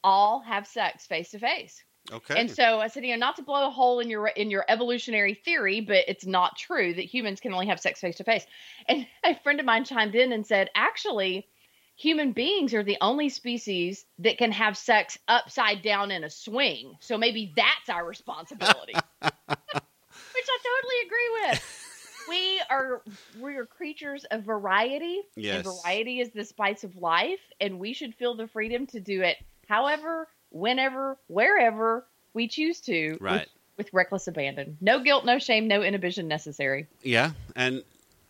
all 0.04 0.40
have 0.40 0.66
sex 0.66 1.06
face 1.06 1.30
to 1.32 1.40
face. 1.40 1.84
okay 2.12 2.40
And 2.40 2.50
so 2.50 2.80
I 2.80 2.88
said, 2.88 3.06
you 3.06 3.12
know, 3.12 3.20
not 3.20 3.36
to 3.36 3.44
blow 3.44 3.68
a 3.68 3.70
hole 3.70 4.00
in 4.00 4.10
your 4.10 4.26
in 4.26 4.50
your 4.50 4.66
evolutionary 4.68 5.36
theory, 5.36 5.82
but 5.82 6.06
it's 6.08 6.26
not 6.26 6.58
true 6.58 6.96
that 6.96 7.06
humans 7.06 7.42
can 7.42 7.54
only 7.54 7.68
have 7.68 7.80
sex 7.80 8.00
face 8.02 8.16
to 8.16 8.24
face. 8.24 8.48
And 8.88 9.06
a 9.24 9.40
friend 9.42 9.60
of 9.60 9.68
mine 9.68 9.86
chimed 9.86 10.16
in 10.16 10.32
and 10.32 10.48
said, 10.48 10.72
actually, 10.74 11.48
human 11.96 12.32
beings 12.34 12.74
are 12.74 12.84
the 12.84 12.98
only 13.02 13.30
species 13.30 14.06
that 14.20 14.38
can 14.38 14.52
have 14.52 14.78
sex 14.78 15.18
upside 15.28 15.82
down 15.82 16.12
in 16.12 16.24
a 16.24 16.30
swing. 16.30 16.96
So 17.00 17.18
maybe 17.18 17.54
that's 17.56 17.90
our 17.90 18.06
responsibility. 18.06 18.94
Which 19.22 20.48
I 20.48 20.58
totally 20.64 21.02
agree 21.06 21.30
with. 21.50 21.82
We 22.28 22.62
are 22.70 23.02
we 23.40 23.56
are 23.56 23.66
creatures 23.66 24.26
of 24.32 24.44
variety. 24.44 25.22
Yes. 25.36 25.66
And 25.66 25.76
variety 25.84 26.20
is 26.22 26.32
the 26.32 26.44
spice 26.44 26.84
of 26.84 26.96
life, 26.98 27.40
and 27.62 27.80
we 27.80 27.94
should 27.94 28.16
feel 28.16 28.36
the 28.36 28.48
freedom 28.48 28.88
to 28.88 29.00
do 29.00 29.22
it 29.22 29.38
however, 29.68 30.28
whenever, 30.50 31.18
wherever 31.28 32.06
we 32.34 32.48
choose 32.48 32.80
to. 32.82 33.12
with- 33.14 33.22
Right. 33.22 33.48
With, 33.78 33.90
reckless 33.94 34.28
abandon. 34.30 34.78
No 34.80 35.00
guilt, 35.04 35.26
no 35.26 35.38
shame, 35.38 35.68
no 35.68 35.82
inhibition 35.84 36.28
necessary. 36.30 36.88
yeah 37.04 37.32
and 37.58 37.84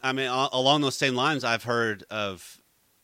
i 0.04 0.12
mean 0.12 0.28
along 0.28 0.82
those 0.82 0.98
same 0.98 1.14
lines 1.16 1.44
i've 1.44 1.64
heard 1.64 2.04
of 2.10 2.60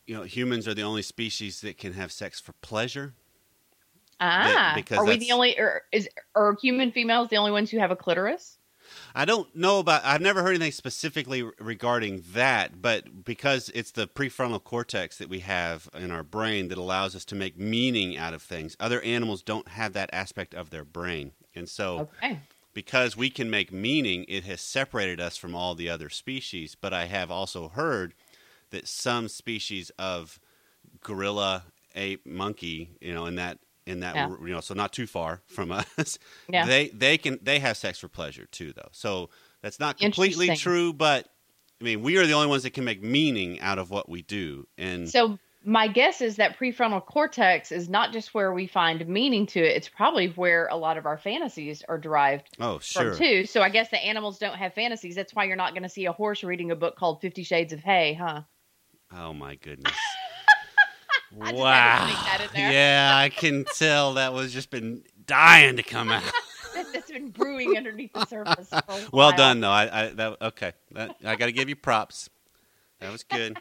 you 0.05 0.15
know 0.15 0.23
humans 0.23 0.67
are 0.67 0.73
the 0.73 0.81
only 0.81 1.01
species 1.01 1.61
that 1.61 1.77
can 1.77 1.93
have 1.93 2.11
sex 2.11 2.39
for 2.39 2.53
pleasure 2.61 3.13
Ah, 4.19 4.73
because 4.75 4.99
are 4.99 5.05
we 5.05 5.17
the 5.17 5.31
only, 5.31 5.57
or 5.59 5.81
is 5.91 6.07
are 6.35 6.55
human 6.61 6.91
females 6.91 7.29
the 7.29 7.37
only 7.37 7.51
ones 7.51 7.71
who 7.71 7.79
have 7.79 7.89
a 7.89 7.95
clitoris? 7.95 8.59
I 9.15 9.25
don't 9.25 9.53
know 9.55 9.79
about. 9.79 10.03
I've 10.05 10.21
never 10.21 10.41
heard 10.43 10.55
anything 10.55 10.71
specifically 10.71 11.43
regarding 11.59 12.23
that, 12.33 12.81
but 12.81 13.23
because 13.25 13.69
it's 13.73 13.91
the 13.91 14.07
prefrontal 14.07 14.63
cortex 14.63 15.17
that 15.17 15.29
we 15.29 15.39
have 15.39 15.89
in 15.93 16.11
our 16.11 16.23
brain 16.23 16.67
that 16.69 16.77
allows 16.77 17.15
us 17.15 17.25
to 17.25 17.35
make 17.35 17.57
meaning 17.57 18.17
out 18.17 18.33
of 18.33 18.41
things. 18.41 18.75
Other 18.79 19.01
animals 19.01 19.41
don't 19.41 19.69
have 19.69 19.93
that 19.93 20.09
aspect 20.13 20.53
of 20.53 20.69
their 20.69 20.85
brain, 20.85 21.31
and 21.55 21.67
so 21.67 22.09
Okay. 22.23 22.39
because 22.73 23.17
we 23.17 23.29
can 23.29 23.49
make 23.49 23.71
meaning, 23.71 24.25
it 24.27 24.43
has 24.45 24.61
separated 24.61 25.19
us 25.19 25.35
from 25.35 25.55
all 25.55 25.75
the 25.75 25.89
other 25.89 26.09
species. 26.09 26.75
But 26.79 26.93
I 26.93 27.05
have 27.05 27.31
also 27.31 27.69
heard 27.69 28.13
that 28.71 28.87
some 28.87 29.27
species 29.27 29.91
of 29.99 30.39
gorilla, 31.01 31.65
ape, 31.95 32.25
monkey, 32.25 32.97
you 33.01 33.13
know, 33.13 33.25
in 33.25 33.35
that 33.35 33.59
in 33.87 34.01
that 34.01 34.15
Yeah. 34.15 34.29
you 34.29 34.49
know, 34.49 34.61
so 34.61 34.73
not 34.73 34.93
too 34.93 35.07
far 35.07 35.41
from 35.47 35.71
us, 35.97 36.19
Yeah. 36.47 36.65
they 36.65 36.89
they 36.89 37.17
can 37.17 37.39
they 37.41 37.59
have 37.59 37.77
sex 37.77 37.99
for 37.99 38.07
pleasure 38.07 38.45
too, 38.45 38.73
though. 38.73 38.89
So 38.91 39.29
that's 39.61 39.79
not 39.79 39.97
completely 39.97 40.55
true, 40.55 40.93
but 40.93 41.27
I 41.79 41.83
mean, 41.83 42.01
we 42.01 42.17
are 42.17 42.25
the 42.27 42.33
only 42.33 42.47
ones 42.47 42.63
that 42.63 42.71
can 42.71 42.83
make 42.85 43.01
meaning 43.01 43.59
out 43.59 43.79
of 43.79 43.89
what 43.89 44.07
we 44.09 44.21
do, 44.21 44.67
and 44.77 45.07
So 45.09 45.39
my 45.63 45.87
guess 45.87 46.21
is 46.21 46.37
that 46.37 46.57
prefrontal 46.57 47.05
cortex 47.05 47.71
is 47.71 47.87
not 47.89 48.11
just 48.13 48.33
where 48.33 48.51
we 48.53 48.67
find 48.67 49.07
meaning 49.07 49.45
to 49.47 49.59
it; 49.59 49.75
it's 49.77 49.89
probably 49.89 50.27
where 50.29 50.67
a 50.67 50.75
lot 50.75 50.97
of 50.97 51.05
our 51.05 51.17
fantasies 51.17 51.83
are 51.87 51.97
derived 51.99 52.49
oh 52.59 52.79
sure, 52.79 53.11
from 53.11 53.17
too. 53.17 53.45
So 53.45 53.61
I 53.61 53.69
guess 53.69 53.89
the 53.89 53.97
animals 54.03 54.39
don't 54.39 54.57
have 54.57 54.73
fantasies. 54.73 55.15
That's 55.15 55.33
why 55.35 55.45
you're 55.45 55.55
not 55.55 55.73
going 55.73 55.83
to 55.83 55.89
see 55.89 56.05
a 56.05 56.13
horse 56.13 56.43
reading 56.43 56.71
a 56.71 56.75
book 56.75 56.95
called 56.95 57.21
Fifty 57.21 57.43
Shades 57.43 57.73
of 57.73 57.79
Hay, 57.83 58.13
huh? 58.13 58.43
Oh 59.15 59.33
my 59.33 59.55
goodness. 59.55 59.93
I 61.41 61.43
just 61.43 61.47
had 61.47 61.55
to 61.55 61.61
wow. 61.61 62.05
that 62.25 62.41
in 62.41 62.47
there. 62.53 62.71
Yeah, 62.71 63.13
I 63.15 63.29
can 63.29 63.65
tell 63.75 64.15
that 64.15 64.33
was 64.33 64.51
just 64.51 64.69
been 64.69 65.03
dying 65.25 65.77
to 65.77 65.83
come 65.83 66.09
out. 66.09 66.23
That- 66.73 66.85
That's 66.93 67.11
been 67.11 67.29
brewing 67.31 67.75
underneath 67.75 68.13
the 68.13 68.25
surface. 68.25 68.71
Well 69.11 69.33
done, 69.33 69.59
though. 69.59 69.69
I, 69.69 70.03
I 70.05 70.07
that 70.13 70.37
okay. 70.41 70.71
That, 70.91 71.17
I 71.25 71.35
got 71.35 71.47
to 71.47 71.51
give 71.51 71.67
you 71.67 71.75
props. 71.75 72.29
That 73.01 73.11
was 73.11 73.23
good. 73.23 73.57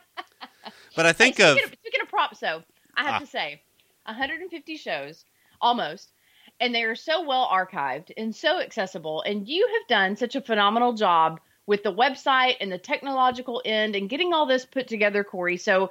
But 0.95 1.07
I 1.07 1.13
think 1.13 1.37
Hey, 1.39 1.43
of 1.45 1.57
speaking, 1.57 1.73
of 1.73 1.79
speaking 1.81 2.01
of 2.03 2.09
props, 2.09 2.39
though, 2.39 2.63
I 2.97 3.03
have 3.05 3.15
Ah. 3.15 3.19
to 3.19 3.27
say, 3.27 3.63
150 4.05 4.77
shows, 4.77 5.25
almost, 5.61 6.13
and 6.61 6.73
they 6.73 6.85
are 6.85 6.95
so 6.95 7.25
well 7.27 7.49
archived 7.53 8.13
and 8.17 8.35
so 8.35 8.61
accessible. 8.61 9.23
And 9.23 9.49
you 9.49 9.69
have 9.81 9.89
done 9.89 10.15
such 10.15 10.37
a 10.37 10.41
phenomenal 10.41 10.93
job 10.93 11.41
with 11.71 11.83
the 11.85 11.93
website 11.93 12.57
and 12.61 12.71
the 12.71 12.79
technological 12.79 13.63
end 13.65 13.95
and 13.97 14.11
getting 14.11 14.35
all 14.35 14.45
this 14.45 14.65
put 14.67 14.87
together, 14.89 15.25
Corey. 15.25 15.57
So. 15.57 15.91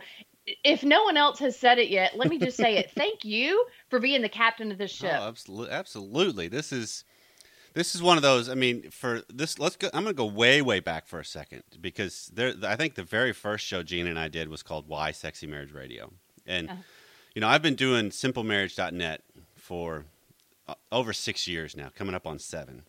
If 0.63 0.83
no 0.83 1.03
one 1.03 1.15
else 1.15 1.38
has 1.39 1.55
said 1.55 1.77
it 1.77 1.89
yet, 1.89 2.17
let 2.17 2.27
me 2.27 2.39
just 2.39 2.57
say 2.57 2.77
it. 2.77 2.89
Thank 2.95 3.24
you 3.24 3.67
for 3.88 4.00
being 4.00 4.24
the 4.24 4.29
captain 4.29 4.71
of 4.71 4.79
this 4.79 4.89
ship. 4.89 5.13
oh, 5.13 5.27
absolutely, 5.27 5.71
absolutely. 5.71 6.48
This 6.48 6.71
is 6.71 7.03
this 7.75 7.93
is 7.93 8.01
one 8.01 8.17
of 8.17 8.24
those. 8.24 8.50
I 8.50 8.55
mean, 8.55 8.89
for 8.89 9.21
this, 9.31 9.59
let's 9.59 9.75
go. 9.75 9.89
I'm 9.93 10.01
going 10.05 10.15
to 10.15 10.17
go 10.17 10.25
way, 10.25 10.63
way 10.63 10.79
back 10.79 11.05
for 11.05 11.19
a 11.19 11.25
second 11.25 11.62
because 11.79 12.31
there. 12.33 12.55
I 12.63 12.75
think 12.77 12.95
the 12.95 13.03
very 13.03 13.31
first 13.31 13.63
show 13.63 13.83
Gina 13.83 14.09
and 14.09 14.17
I 14.17 14.27
did 14.27 14.50
was 14.50 14.63
called 14.63 14.88
"Why 14.88 15.12
Sexy 15.12 15.45
Marriage 15.45 15.71
Radio," 15.71 16.12
and 16.48 16.67
Uh-huh. 16.69 16.81
you 17.36 17.41
know 17.41 17.48
I've 17.48 17.62
been 17.62 17.75
doing 17.75 18.09
SimpleMarriage.net 18.09 19.21
for 19.55 20.05
uh, 20.67 20.74
over 20.91 21.13
six 21.13 21.48
years 21.48 21.77
now, 21.77 21.89
coming 21.93 22.15
up 22.15 22.25
on 22.25 22.39
seven. 22.39 22.86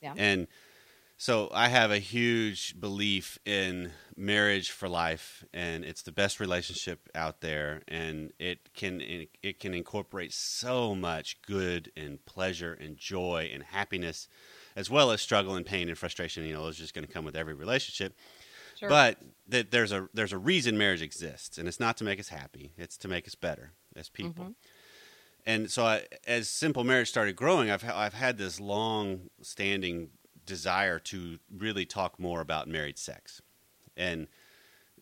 Yeah. 0.00 0.14
And 0.16 0.46
so 1.20 1.50
I 1.52 1.68
have 1.68 1.90
a 1.90 1.98
huge 1.98 2.80
belief 2.80 3.38
in 3.44 3.90
marriage 4.16 4.70
for 4.70 4.88
life, 4.88 5.44
and 5.52 5.84
it's 5.84 6.00
the 6.00 6.12
best 6.12 6.40
relationship 6.40 7.10
out 7.14 7.42
there, 7.42 7.82
and 7.86 8.32
it 8.38 8.72
can 8.72 9.02
it 9.02 9.60
can 9.60 9.74
incorporate 9.74 10.32
so 10.32 10.94
much 10.94 11.42
good 11.42 11.92
and 11.94 12.24
pleasure 12.24 12.72
and 12.72 12.96
joy 12.96 13.50
and 13.52 13.62
happiness, 13.64 14.28
as 14.74 14.88
well 14.88 15.10
as 15.10 15.20
struggle 15.20 15.56
and 15.56 15.66
pain 15.66 15.90
and 15.90 15.98
frustration. 15.98 16.42
You 16.44 16.54
know, 16.54 16.66
it's 16.68 16.78
just 16.78 16.94
going 16.94 17.06
to 17.06 17.12
come 17.12 17.26
with 17.26 17.36
every 17.36 17.52
relationship. 17.52 18.16
Sure. 18.78 18.88
but 18.88 19.18
that 19.46 19.70
there's 19.70 19.92
a 19.92 20.08
there's 20.14 20.32
a 20.32 20.38
reason 20.38 20.78
marriage 20.78 21.02
exists, 21.02 21.58
and 21.58 21.68
it's 21.68 21.78
not 21.80 21.98
to 21.98 22.04
make 22.04 22.18
us 22.18 22.28
happy; 22.28 22.72
it's 22.78 22.96
to 22.96 23.08
make 23.08 23.26
us 23.26 23.34
better 23.34 23.72
as 23.94 24.08
people. 24.08 24.46
Mhm. 24.46 24.54
And 25.44 25.70
so, 25.70 25.84
I, 25.84 26.06
as 26.26 26.48
simple 26.48 26.82
marriage 26.82 27.08
started 27.08 27.36
growing, 27.36 27.70
I've 27.70 27.82
ha- 27.82 27.98
I've 27.98 28.14
had 28.14 28.38
this 28.38 28.58
long 28.58 29.28
standing 29.42 30.10
desire 30.50 30.98
to 30.98 31.38
really 31.56 31.86
talk 31.86 32.18
more 32.20 32.40
about 32.40 32.68
married 32.68 32.98
sex, 32.98 33.40
and 33.96 34.26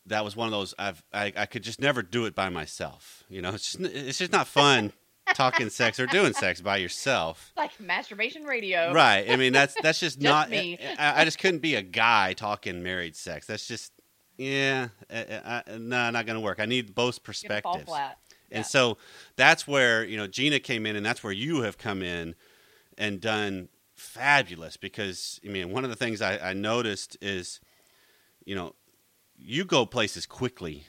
that 0.06 0.24
was 0.24 0.36
one 0.36 0.46
of 0.46 0.52
those 0.52 0.74
I've 0.78 1.02
I, 1.12 1.32
I 1.36 1.46
could 1.46 1.62
just 1.62 1.80
never 1.80 2.02
do 2.02 2.24
it 2.26 2.34
by 2.34 2.48
myself. 2.48 3.24
You 3.28 3.42
know, 3.42 3.50
it's 3.54 3.72
just, 3.72 3.92
it's 3.94 4.18
just 4.18 4.32
not 4.32 4.46
fun 4.46 4.92
talking 5.34 5.68
sex 5.70 5.98
or 6.00 6.06
doing 6.06 6.32
sex 6.32 6.60
by 6.60 6.76
yourself. 6.78 7.52
like 7.56 7.78
masturbation 7.80 8.44
radio. 8.44 8.92
Right. 8.92 9.28
I 9.28 9.36
mean, 9.36 9.52
that's 9.52 9.74
that's 9.82 10.00
just, 10.00 10.18
Just 10.20 10.22
not. 10.32 10.50
me. 10.50 10.78
I, 10.98 11.22
I 11.22 11.24
just 11.24 11.38
couldn't 11.38 11.60
be 11.60 11.74
a 11.74 11.82
guy 11.82 12.32
talking 12.34 12.82
married 12.82 13.16
sex. 13.16 13.46
That's 13.46 13.66
just 13.66 13.92
yeah, 14.38 14.88
uh, 15.10 15.14
uh, 15.14 15.62
uh, 15.66 15.78
no, 15.78 16.10
not 16.10 16.24
going 16.26 16.36
to 16.36 16.40
work. 16.40 16.60
I 16.60 16.66
need 16.66 16.94
both 16.94 17.22
perspectives. 17.24 17.90
And 18.50 18.60
Yeah. 18.60 18.62
so 18.62 18.96
that's 19.36 19.66
where 19.66 20.04
you 20.04 20.16
know 20.16 20.26
Gina 20.26 20.60
came 20.60 20.86
in, 20.86 20.96
and 20.96 21.04
that's 21.04 21.22
where 21.24 21.32
you 21.32 21.62
have 21.62 21.76
come 21.76 22.02
in 22.02 22.34
and 22.96 23.20
done 23.20 23.68
fabulous. 23.98 24.76
Because 24.76 25.40
I 25.44 25.48
mean, 25.48 25.70
one 25.70 25.84
of 25.84 25.90
the 25.90 25.96
things 25.96 26.22
I, 26.22 26.38
I 26.38 26.52
noticed 26.54 27.16
is, 27.20 27.60
you 28.44 28.54
know, 28.54 28.74
you 29.36 29.64
go 29.64 29.86
places 29.86 30.26
quickly 30.26 30.84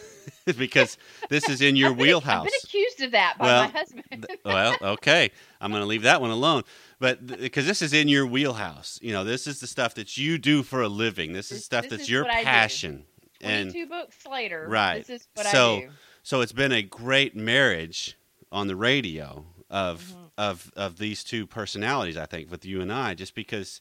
because 0.58 0.98
this 1.30 1.48
is 1.48 1.60
in 1.60 1.76
your 1.76 1.90
I've 1.92 1.96
been- 1.96 2.06
wheelhouse. 2.06 2.46
I've 2.46 2.50
been 2.52 2.60
accused 2.64 3.00
of 3.02 3.10
that 3.12 3.36
by 3.38 3.44
Well, 3.46 3.64
my 3.64 3.70
husband. 3.70 4.26
Well, 4.44 4.76
okay. 4.82 5.30
I'm 5.60 5.70
going 5.70 5.82
to 5.82 5.86
leave 5.86 6.02
that 6.02 6.20
one 6.20 6.30
alone. 6.30 6.62
But 6.98 7.26
because 7.26 7.66
this 7.66 7.82
is 7.82 7.92
in 7.92 8.08
your 8.08 8.26
wheelhouse, 8.26 8.98
you 9.02 9.12
know, 9.12 9.24
this 9.24 9.46
is 9.46 9.60
the 9.60 9.66
stuff 9.66 9.94
that 9.94 10.16
you 10.16 10.38
do 10.38 10.62
for 10.62 10.82
a 10.82 10.88
living. 10.88 11.32
This 11.32 11.50
is 11.52 11.64
stuff 11.64 11.82
this 11.84 11.90
that's 11.90 12.02
is 12.04 12.10
your 12.10 12.24
what 12.24 12.34
I 12.34 12.38
do. 12.40 12.44
passion. 12.44 13.04
And 13.40 13.72
two 13.72 13.86
books 13.86 14.16
later, 14.30 14.66
Right. 14.68 15.06
This 15.06 15.20
is 15.22 15.28
what 15.34 15.46
So- 15.46 15.76
I 15.76 15.80
do. 15.82 15.90
so 16.22 16.40
it's 16.40 16.52
been 16.52 16.72
a 16.72 16.82
great 16.82 17.36
marriage 17.36 18.16
on 18.50 18.68
the 18.68 18.76
radio 18.76 19.44
of 19.70 20.02
Mm-hmm. 20.02 20.23
Of 20.36 20.72
of 20.76 20.98
these 20.98 21.24
two 21.24 21.46
personalities. 21.46 22.16
I 22.16 22.26
think 22.26 22.50
with 22.50 22.64
you 22.64 22.80
and 22.80 22.92
I, 22.92 23.14
just 23.14 23.34
because 23.34 23.80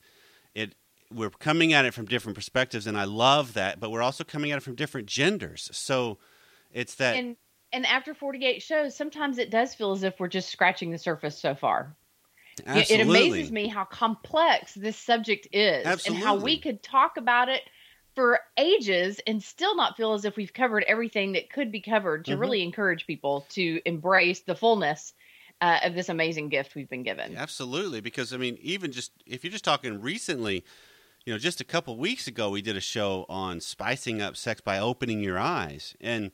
it 0.54 0.76
we're 1.12 1.30
coming 1.30 1.74
at 1.74 1.86
it 1.86 1.94
from 1.94 2.06
different 2.06 2.36
perspectives, 2.36 2.88
and 2.88 2.98
I 2.98 3.04
love 3.04 3.54
that. 3.54 3.80
But 3.80 3.92
we're 3.92 4.02
also 4.02 4.24
coming 4.24 4.52
at 4.52 4.58
it 4.58 4.62
from 4.62 4.76
different 4.76 5.08
genders. 5.08 5.70
So 5.74 6.18
it's 6.72 6.96
that 6.96 7.16
And 7.16 7.38
and 7.72 7.86
after 7.86 8.14
forty-eight 8.14 8.62
shows, 8.62 8.96
sometimes 8.96 9.38
it 9.38 9.50
does 9.50 9.74
feel 9.74 9.92
as 9.92 10.04
if 10.04 10.20
we're 10.20 10.28
just 10.28 10.50
scratching 10.50 10.92
the 10.92 10.98
surface 10.98 11.40
so 11.40 11.56
far. 11.56 11.96
It- 12.58 12.66
absolutely. 12.68 12.96
It 12.96 13.02
amazes 13.02 13.52
me 13.52 13.68
how 13.68 13.86
complex 13.86 14.74
this 14.76 14.98
subject 14.98 15.48
is, 15.52 16.06
and 16.06 16.16
how 16.16 16.36
we 16.36 16.60
could 16.60 16.84
talk 16.84 17.18
about 17.18 17.50
it 17.50 17.64
for 18.16 18.40
ages 18.58 19.20
and 19.26 19.42
still 19.42 19.76
not 19.76 19.98
feel 19.98 20.14
as 20.14 20.24
if 20.24 20.36
we've 20.38 20.54
covered 20.54 20.84
everything 20.84 21.32
that 21.32 21.50
could 21.50 21.72
be 21.72 21.82
covered 21.82 22.26
to 22.26 22.36
Mhm. 22.36 22.40
really 22.40 22.62
encourage 22.62 23.08
people 23.08 23.48
to 23.50 23.82
embrace 23.86 24.42
the 24.42 24.56
fullness 24.56 25.14
uh, 25.62 25.80
of 25.84 25.96
this 25.96 26.10
amazing 26.10 26.50
gift 26.50 26.76
we've 26.76 26.90
been 26.90 27.04
given. 27.04 27.36
Absolutely, 27.36 28.02
because 28.02 28.34
I 28.34 28.38
mean, 28.38 28.58
even 28.62 28.92
just 28.92 29.12
if 29.26 29.44
you're 29.44 29.52
just 29.52 29.64
talking 29.64 30.02
recently, 30.02 30.64
you 31.26 31.34
know, 31.34 31.40
just 31.40 31.62
a 31.62 31.64
couple 31.64 31.98
weeks 31.98 32.28
ago, 32.28 32.50
we 32.50 32.62
did 32.62 32.76
a 32.76 32.82
show 32.82 33.26
on 33.30 33.62
spicing 33.62 34.22
up 34.22 34.36
sex 34.36 34.62
by 34.62 34.80
opening 34.80 35.22
your 35.22 35.40
eyes, 35.40 35.96
and 36.02 36.32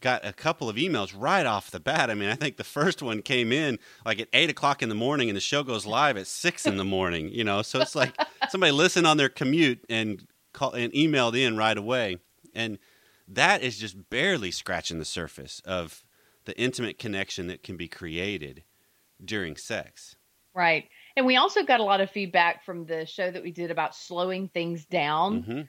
got 0.00 0.24
a 0.24 0.32
couple 0.32 0.68
of 0.68 0.76
emails 0.76 1.14
right 1.16 1.46
off 1.46 1.70
the 1.70 1.80
bat. 1.80 2.10
I 2.10 2.14
mean, 2.14 2.28
I 2.28 2.34
think 2.34 2.56
the 2.56 2.64
first 2.64 3.02
one 3.02 3.22
came 3.22 3.52
in 3.52 3.78
like 4.04 4.20
at 4.20 4.28
eight 4.32 4.50
o'clock 4.50 4.82
in 4.82 4.88
the 4.88 4.94
morning, 4.94 5.28
and 5.28 5.36
the 5.36 5.40
show 5.40 5.62
goes 5.62 5.86
live 5.86 6.16
at 6.16 6.26
six 6.26 6.66
in 6.66 6.76
the 6.76 6.84
morning. 6.96 7.30
You 7.30 7.44
know, 7.44 7.62
so 7.62 7.80
it's 7.80 7.94
like 7.94 8.14
somebody 8.50 8.72
listened 8.72 9.06
on 9.06 9.16
their 9.16 9.28
commute 9.28 9.84
and 9.88 10.26
call 10.52 10.72
and 10.72 10.92
emailed 10.92 11.38
in 11.38 11.56
right 11.56 11.76
away, 11.76 12.18
and 12.54 12.78
that 13.26 13.62
is 13.62 13.78
just 13.78 14.10
barely 14.10 14.50
scratching 14.50 14.98
the 14.98 15.04
surface 15.04 15.60
of 15.64 16.04
the 16.48 16.58
intimate 16.58 16.98
connection 16.98 17.46
that 17.48 17.62
can 17.62 17.76
be 17.76 17.86
created 17.86 18.64
during 19.22 19.54
sex. 19.54 20.16
Right. 20.54 20.88
And 21.14 21.26
we 21.26 21.36
also 21.36 21.62
got 21.62 21.80
a 21.80 21.84
lot 21.84 22.00
of 22.00 22.10
feedback 22.10 22.64
from 22.64 22.86
the 22.86 23.04
show 23.04 23.30
that 23.30 23.42
we 23.42 23.52
did 23.52 23.70
about 23.70 23.94
slowing 23.94 24.48
things 24.48 24.86
down 24.86 25.42
hmm 25.42 25.60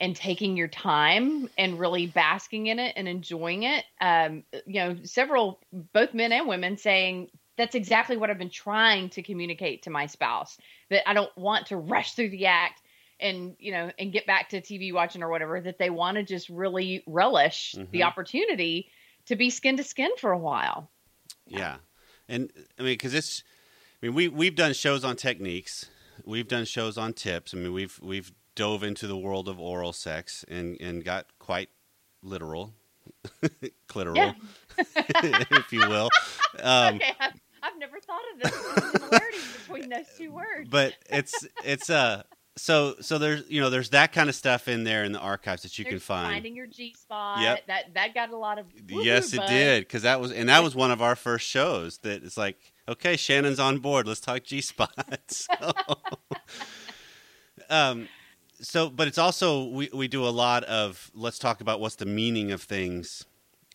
and 0.00 0.16
taking 0.16 0.56
your 0.56 0.66
time 0.66 1.48
and 1.56 1.78
really 1.78 2.06
basking 2.06 2.66
in 2.66 2.80
it 2.80 2.94
and 2.96 3.06
enjoying 3.06 3.62
it. 3.62 3.84
Um, 4.00 4.44
you 4.66 4.80
know, 4.80 4.96
several, 5.04 5.60
both 5.92 6.14
men 6.14 6.32
and 6.32 6.48
women 6.48 6.78
saying, 6.78 7.30
that's 7.56 7.76
exactly 7.76 8.16
what 8.16 8.28
I've 8.28 8.38
been 8.38 8.50
trying 8.50 9.10
to 9.10 9.22
communicate 9.22 9.82
to 9.82 9.90
my 9.90 10.06
spouse 10.06 10.58
that 10.90 11.08
I 11.08 11.14
don't 11.14 11.30
want 11.36 11.66
to 11.66 11.76
rush 11.76 12.14
through 12.14 12.30
the 12.30 12.46
act 12.46 12.82
and, 13.20 13.54
you 13.60 13.70
know, 13.70 13.92
and 13.98 14.12
get 14.12 14.26
back 14.26 14.48
to 14.48 14.60
TV 14.60 14.92
watching 14.92 15.22
or 15.22 15.28
whatever, 15.30 15.60
that 15.60 15.78
they 15.78 15.90
want 15.90 16.16
to 16.16 16.24
just 16.24 16.48
really 16.48 17.04
relish 17.06 17.76
the 17.92 18.02
Mhm. 18.02 18.02
opportunity 18.02 18.90
to 19.26 19.36
be 19.36 19.50
skin 19.50 19.76
to 19.76 19.84
skin 19.84 20.10
for 20.18 20.32
a 20.32 20.38
while. 20.38 20.90
Yeah, 21.46 21.76
and 22.28 22.50
I 22.78 22.82
mean, 22.82 22.92
because 22.94 23.14
it's, 23.14 23.42
I 24.02 24.06
mean, 24.06 24.14
we 24.14 24.28
we've 24.28 24.54
done 24.56 24.72
shows 24.72 25.04
on 25.04 25.16
techniques, 25.16 25.86
we've 26.24 26.48
done 26.48 26.64
shows 26.64 26.96
on 26.96 27.12
tips. 27.12 27.54
I 27.54 27.58
mean, 27.58 27.72
we've 27.72 27.98
we've 28.02 28.32
dove 28.54 28.82
into 28.84 29.06
the 29.06 29.16
world 29.16 29.48
of 29.48 29.58
oral 29.60 29.92
sex 29.92 30.44
and 30.48 30.80
and 30.80 31.04
got 31.04 31.26
quite 31.38 31.68
literal, 32.22 32.72
clitoral, 33.88 34.34
if 34.78 35.72
you 35.72 35.80
will. 35.88 36.08
Um, 36.62 36.94
okay, 36.94 37.12
I've, 37.18 37.32
I've 37.64 37.78
never 37.80 37.98
thought 37.98 38.22
of 38.32 38.40
the 38.42 38.92
similarities 38.92 39.56
between 39.58 39.88
those 39.88 40.06
two 40.16 40.30
words. 40.30 40.68
but 40.70 40.94
it's 41.10 41.44
it's 41.64 41.90
uh 41.90 42.22
so 42.56 42.94
so 43.00 43.18
there's 43.18 43.48
you 43.50 43.60
know 43.60 43.68
there's 43.70 43.90
that 43.90 44.12
kind 44.12 44.28
of 44.28 44.34
stuff 44.34 44.68
in 44.68 44.84
there 44.84 45.02
in 45.04 45.12
the 45.12 45.18
archives 45.18 45.62
that 45.62 45.78
you 45.78 45.84
can 45.84 45.98
find. 45.98 46.32
finding 46.32 46.54
your 46.54 46.66
G 46.66 46.94
spot. 46.94 47.40
Yep. 47.40 47.66
That 47.66 47.94
that 47.94 48.14
got 48.14 48.30
a 48.30 48.36
lot 48.36 48.58
of 48.58 48.66
Yes, 48.88 49.32
it 49.32 49.38
buzz. 49.38 49.50
did 49.50 49.80
because 49.82 50.02
that 50.02 50.20
was 50.20 50.30
and 50.32 50.48
that 50.48 50.62
was 50.62 50.74
one 50.74 50.90
of 50.90 51.02
our 51.02 51.16
first 51.16 51.46
shows. 51.48 51.98
That 51.98 52.22
it's 52.22 52.36
like, 52.36 52.72
okay, 52.88 53.16
Shannon's 53.16 53.58
on 53.58 53.78
board. 53.78 54.06
Let's 54.06 54.20
talk 54.20 54.44
G 54.44 54.60
spots. 54.60 55.48
so, 55.60 55.72
um, 57.70 58.08
so, 58.60 58.88
but 58.88 59.08
it's 59.08 59.18
also 59.18 59.64
we 59.64 59.88
we 59.92 60.08
do 60.08 60.24
a 60.26 60.30
lot 60.30 60.64
of 60.64 61.10
let's 61.14 61.38
talk 61.38 61.60
about 61.60 61.80
what's 61.80 61.96
the 61.96 62.06
meaning 62.06 62.52
of 62.52 62.62
things 62.62 63.24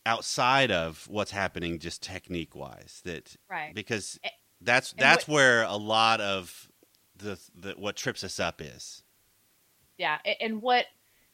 outside 0.06 0.72
of 0.72 1.06
what's 1.10 1.32
happening 1.32 1.80
just 1.80 2.02
technique 2.02 2.56
wise. 2.56 3.02
That 3.06 3.36
Right. 3.50 3.74
because 3.76 4.20
that's 4.62 4.92
and 4.94 5.02
that's 5.02 5.28
what- 5.28 5.36
where 5.36 5.64
a 5.64 5.76
lot 5.76 6.22
of 6.22 6.69
the, 7.20 7.40
the 7.56 7.72
what 7.78 7.96
trips 7.96 8.24
us 8.24 8.40
up 8.40 8.62
is. 8.62 9.04
Yeah, 9.98 10.18
and 10.40 10.62
what 10.62 10.86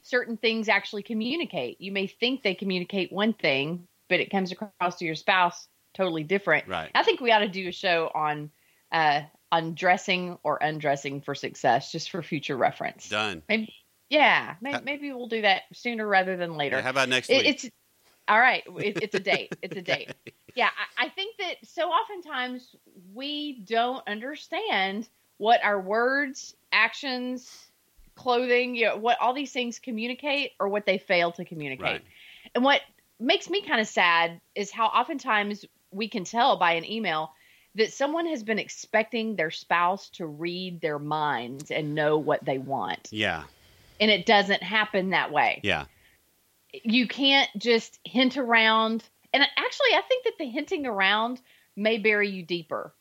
certain 0.01 0.37
things 0.37 0.69
actually 0.69 1.03
communicate. 1.03 1.79
You 1.79 1.91
may 1.91 2.07
think 2.07 2.43
they 2.43 2.55
communicate 2.55 3.11
one 3.11 3.33
thing, 3.33 3.87
but 4.09 4.19
it 4.19 4.29
comes 4.29 4.51
across 4.51 4.97
to 4.99 5.05
your 5.05 5.15
spouse 5.15 5.67
totally 5.93 6.23
different. 6.23 6.67
Right. 6.67 6.91
I 6.93 7.03
think 7.03 7.21
we 7.21 7.31
ought 7.31 7.39
to 7.39 7.47
do 7.47 7.67
a 7.67 7.71
show 7.71 8.11
on 8.13 8.51
uh 8.91 9.21
on 9.51 9.73
dressing 9.75 10.37
or 10.43 10.57
undressing 10.61 11.21
for 11.21 11.33
success, 11.35 11.91
just 11.91 12.09
for 12.09 12.21
future 12.21 12.57
reference. 12.57 13.07
Done. 13.09 13.41
Yeah, 14.09 14.55
maybe, 14.61 14.77
maybe 14.83 15.13
we'll 15.13 15.27
do 15.27 15.41
that 15.43 15.63
sooner 15.73 16.05
rather 16.05 16.37
than 16.37 16.57
later. 16.57 16.77
Yeah, 16.77 16.81
how 16.83 16.89
about 16.91 17.09
next 17.09 17.29
It- 17.29 17.37
week? 17.37 17.45
it's 17.63 17.69
all 18.27 18.39
right. 18.39 18.63
It, 18.79 19.01
it's 19.01 19.15
a 19.15 19.19
date. 19.33 19.55
It's 19.61 19.77
a 19.77 19.81
date. 19.81 20.13
Yeah, 20.55 20.69
I, 20.97 21.05
I 21.05 21.09
think 21.09 21.37
that 21.37 21.55
so 21.63 21.89
oftentimes 21.89 22.75
we 23.13 23.63
don't 23.65 24.07
understand 24.07 25.07
what 25.37 25.63
our 25.63 25.79
words, 25.79 26.55
actions, 26.71 27.49
clothing, 28.15 28.75
you 28.75 28.85
know, 28.85 28.97
what 28.97 29.19
all 29.19 29.33
these 29.33 29.51
things 29.51 29.79
communicate 29.79 30.51
or 30.59 30.67
what 30.69 30.85
they 30.85 30.97
fail 30.97 31.31
to 31.33 31.45
communicate. 31.45 31.83
Right. 31.85 32.01
And 32.53 32.63
what 32.63 32.81
makes 33.19 33.49
me 33.49 33.61
kind 33.61 33.81
of 33.81 33.87
sad 33.87 34.39
is 34.55 34.71
how 34.71 34.87
oftentimes 34.87 35.65
we 35.91 36.07
can 36.07 36.23
tell 36.23 36.57
by 36.57 36.73
an 36.73 36.85
email 36.89 37.31
that 37.75 37.91
someone 37.91 38.25
has 38.27 38.43
been 38.43 38.59
expecting 38.59 39.35
their 39.35 39.51
spouse 39.51 40.09
to 40.11 40.25
read 40.25 40.79
their 40.79 40.99
minds 40.99 41.71
and 41.71 41.93
know 41.93 42.17
what 42.17 42.43
they 42.45 42.57
want. 42.57 43.09
Yeah. 43.11 43.43
And 43.99 44.09
it 44.09 44.25
doesn't 44.25 44.63
happen 44.63 45.09
that 45.09 45.31
way 45.31 45.59
Yeah. 45.63 45.85
you 46.71 47.07
can't 47.07 47.49
just 47.57 47.99
hint 48.05 48.37
around. 48.37 49.03
And 49.33 49.43
actually, 49.43 49.93
I 49.93 50.01
think 50.07 50.23
that 50.25 50.37
the 50.37 50.45
hinting 50.45 50.85
around 50.85 51.41
may 51.75 51.97
bury 51.97 52.29
you 52.29 52.43
deeper. 52.43 52.93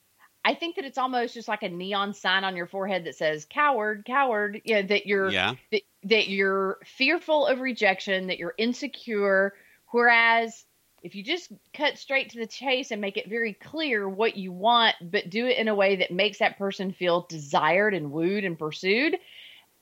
I 0.45 0.55
think 0.55 0.77
that 0.77 0.85
it's 0.85 0.99
almost 0.99 1.35
just 1.35 1.49
like 1.49 1.63
a 1.63 1.69
neon 1.69 2.13
sign 2.13 2.45
on 2.45 2.57
your 2.57 2.67
forehead 2.67 3.05
that 3.05 3.17
says 3.17 3.47
"coward, 3.47 4.05
coward." 4.05 4.61
You 4.65 4.77
know 4.77 4.83
that 4.83 5.07
you're 5.07 5.31
Yeah. 5.31 5.55
that, 5.73 5.83
that 6.05 6.29
you're 6.29 6.79
fearful 6.85 7.47
of 7.47 7.61
rejection, 7.61 8.27
that 8.29 8.39
you're 8.39 8.55
insecure. 8.59 9.55
Whereas 9.91 10.67
if 11.03 11.15
you 11.15 11.23
just 11.23 11.53
cut 11.73 11.99
straight 11.99 12.31
to 12.31 12.39
the 12.39 12.47
chase 12.47 12.91
and 12.91 13.01
make 13.01 13.17
it 13.17 13.29
very 13.29 13.53
clear 13.55 14.09
what 14.09 14.37
you 14.37 14.53
want, 14.53 14.97
but 15.03 15.31
do 15.31 15.47
it 15.47 15.59
in 15.59 15.69
a 15.69 15.75
way 15.75 15.97
that 15.97 16.11
makes 16.11 16.39
that 16.39 16.59
person 16.59 16.93
feel 16.93 17.27
desired 17.29 17.95
and 17.95 18.11
wooed 18.11 18.45
and 18.45 18.59
pursued, 18.59 19.19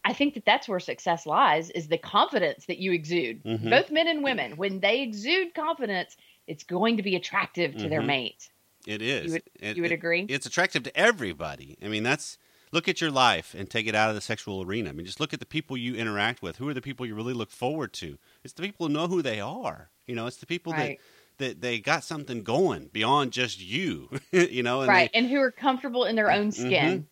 I 0.04 0.12
think 0.14 0.34
that 0.34 0.44
that's 0.44 0.68
where 0.68 0.80
success 0.80 1.26
lies 1.26 1.70
is 1.70 1.88
the 1.88 1.98
confidence 1.98 2.66
that 2.66 2.78
you 2.78 2.92
exude. 2.92 3.44
Mhm. 3.44 3.70
Both 3.70 3.90
men 3.90 4.08
and 4.08 4.22
women, 4.24 4.56
when 4.56 4.80
they 4.80 5.02
exude 5.02 5.54
confidence, 5.54 6.16
it's 6.46 6.64
going 6.64 6.96
to 6.98 7.02
be 7.02 7.16
attractive 7.16 7.76
to 7.78 7.88
their 7.88 8.02
Mhm. 8.02 8.06
mate. 8.06 8.50
It 8.86 9.02
is. 9.02 9.32
would- 9.32 9.42
It- 9.60 9.76
you 9.76 9.82
would 9.82 9.92
it- 9.92 9.94
agree? 9.94 10.26
It's 10.28 10.46
attractive 10.46 10.82
to 10.84 10.96
everybody. 10.96 11.76
I 11.82 11.88
mean, 11.88 12.02
that's 12.02 12.38
look 12.72 12.88
at 12.88 13.00
your 13.00 13.10
life 13.10 13.54
and 13.54 13.68
take 13.68 13.86
it 13.86 13.94
out 13.94 14.08
of 14.08 14.14
the 14.14 14.20
sexual 14.20 14.62
arena. 14.62 14.90
I 14.90 14.92
mean, 14.92 15.04
just 15.06 15.20
look 15.20 15.32
at 15.34 15.40
the 15.40 15.46
people 15.46 15.76
you 15.76 15.94
interact 15.94 16.40
with. 16.42 16.56
Who 16.56 16.68
are 16.68 16.74
the 16.74 16.80
people 16.80 17.04
you 17.06 17.14
really 17.14 17.34
look 17.34 17.50
forward 17.50 17.92
to? 17.94 18.18
It's 18.42 18.54
the 18.54 18.62
people 18.62 18.86
who 18.88 18.92
know 18.92 19.06
who 19.08 19.20
they 19.22 19.40
are. 19.40 19.90
You 20.06 20.14
know, 20.14 20.26
it's 20.26 20.38
the 20.38 20.46
people 20.46 20.72
Right. 20.72 20.98
that 20.98 21.04
that 21.38 21.60
they 21.62 21.80
got 21.80 22.04
something 22.04 22.42
going 22.42 22.88
beyond 22.92 23.32
just 23.32 23.60
you. 23.60 24.10
you 24.32 24.62
know, 24.62 24.80
and 24.82 24.88
right. 24.88 25.10
They, 25.12 25.18
and 25.18 25.28
who 25.28 25.38
are 25.40 25.50
comfortable 25.50 26.04
in 26.04 26.14
their 26.16 26.30
own 26.30 26.48
Mm-hmm. 26.50 26.66
skin. 26.66 27.06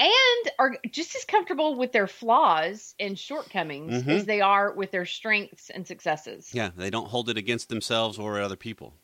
And 0.00 0.52
are 0.60 0.76
just 0.90 1.14
as 1.16 1.24
comfortable 1.24 1.74
with 1.74 1.90
their 1.92 2.06
flaws 2.06 2.94
and 3.00 3.18
shortcomings 3.18 4.04
Mhm. 4.04 4.08
as 4.08 4.26
they 4.26 4.40
are 4.40 4.72
with 4.72 4.90
their 4.92 5.04
strengths 5.04 5.70
and 5.70 5.86
successes. 5.86 6.50
yeah, 6.54 6.70
they 6.76 6.88
don't 6.90 7.08
hold 7.08 7.28
it 7.28 7.36
against 7.36 7.68
themselves 7.68 8.16
or 8.18 8.40
other 8.40 8.54
people. 8.56 8.94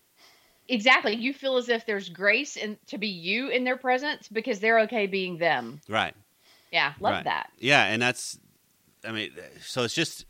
Exactly. 0.68 1.14
You 1.14 1.32
feel 1.34 1.56
as 1.56 1.68
if 1.68 1.84
there's 1.86 2.08
grace 2.08 2.56
and 2.56 2.78
to 2.86 2.98
be 2.98 3.08
you 3.08 3.48
in 3.48 3.64
their 3.64 3.76
presence 3.76 4.28
because 4.28 4.60
they're 4.60 4.80
okay 4.80 5.06
being 5.06 5.38
them. 5.38 5.80
Right. 5.88 6.14
Yeah, 6.72 6.94
love 7.00 7.12
Right. 7.12 7.24
that. 7.24 7.50
Yeah, 7.58 7.84
and 7.84 8.00
that's, 8.00 8.38
I 9.04 9.12
mean, 9.12 9.30
so 9.60 9.82
it's 9.82 9.94
just, 9.94 10.24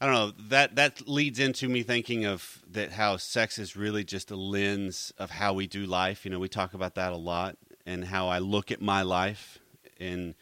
I 0.00 0.06
don't 0.06 0.14
know 0.14 0.32
that 0.48 0.76
that 0.76 1.08
leads 1.08 1.40
into 1.40 1.68
me 1.68 1.82
thinking 1.82 2.24
of 2.24 2.62
that 2.70 2.92
how 2.92 3.16
sex 3.16 3.58
is 3.58 3.76
really 3.76 4.04
just 4.04 4.30
a 4.30 4.36
lens 4.36 5.12
of 5.18 5.30
how 5.30 5.52
we 5.54 5.66
do 5.66 5.86
life. 5.86 6.24
You 6.24 6.30
know, 6.30 6.38
we 6.38 6.48
talk 6.48 6.72
about 6.72 6.94
that 6.94 7.12
a 7.12 7.16
lot, 7.16 7.56
and 7.84 8.04
how 8.04 8.28
I 8.28 8.38
look 8.38 8.70
at 8.70 8.80
my 8.80 9.02
life, 9.02 9.58
and 9.98 10.36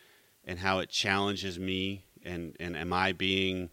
and 0.45 0.59
how 0.59 0.81
it 0.81 0.91
challenges 0.91 1.59
me, 1.59 2.05
and 2.23 2.55
and 2.61 2.77
am 2.77 2.93
I 2.93 3.13
being 3.13 3.71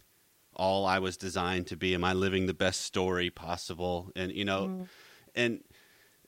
all 0.56 0.86
I 0.86 0.98
was 0.98 1.16
designed 1.16 1.66
to 1.68 1.76
be? 1.76 1.94
Am 1.94 2.04
I 2.04 2.12
living 2.12 2.46
the 2.46 2.54
best 2.54 2.82
story 2.82 3.30
possible? 3.30 4.10
And 4.16 4.32
you 4.32 4.44
know, 4.44 4.66
mm. 4.66 4.88
and 5.34 5.60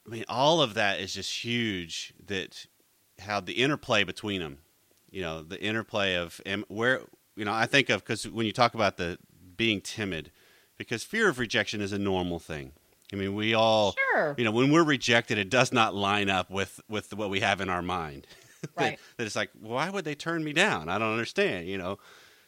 I 0.06 0.10
mean, 0.10 0.24
all 0.28 0.60
of 0.62 0.74
that 0.74 1.00
is 1.00 1.14
just 1.14 1.44
huge. 1.44 2.12
That 2.26 2.66
how 3.20 3.40
the 3.40 3.54
interplay 3.54 4.04
between 4.04 4.40
them, 4.40 4.58
you 5.10 5.22
know, 5.22 5.42
the 5.42 5.60
interplay 5.60 6.14
of 6.16 6.40
am, 6.46 6.64
where 6.68 7.00
you 7.36 7.44
know 7.44 7.52
I 7.52 7.66
think 7.66 7.88
of 7.88 8.02
because 8.04 8.28
when 8.28 8.46
you 8.46 8.52
talk 8.52 8.74
about 8.74 8.96
the 8.96 9.18
being 9.56 9.80
timid, 9.80 10.30
because 10.76 11.02
fear 11.02 11.28
of 11.28 11.38
rejection 11.38 11.80
is 11.80 11.92
a 11.92 11.98
normal 11.98 12.38
thing. 12.38 12.72
I 13.12 13.16
mean, 13.16 13.36
we 13.36 13.54
all, 13.54 13.94
Sure. 14.12 14.34
you 14.36 14.42
know, 14.44 14.50
when 14.50 14.72
we're 14.72 14.82
rejected, 14.82 15.38
it 15.38 15.48
does 15.48 15.72
not 15.72 15.94
line 15.94 16.28
up 16.28 16.50
with 16.50 16.80
with 16.88 17.14
what 17.14 17.30
we 17.30 17.40
have 17.40 17.60
in 17.60 17.68
our 17.68 17.82
mind. 17.82 18.26
that, 18.62 18.70
Right. 18.76 18.98
that 19.16 19.24
it's 19.26 19.36
like, 19.36 19.50
why 19.60 19.90
would 19.90 20.04
they 20.04 20.14
turn 20.16 20.42
me 20.42 20.52
down? 20.52 20.88
I 20.88 20.98
don't 20.98 21.12
understand. 21.12 21.68
You 21.68 21.78
know. 21.78 21.98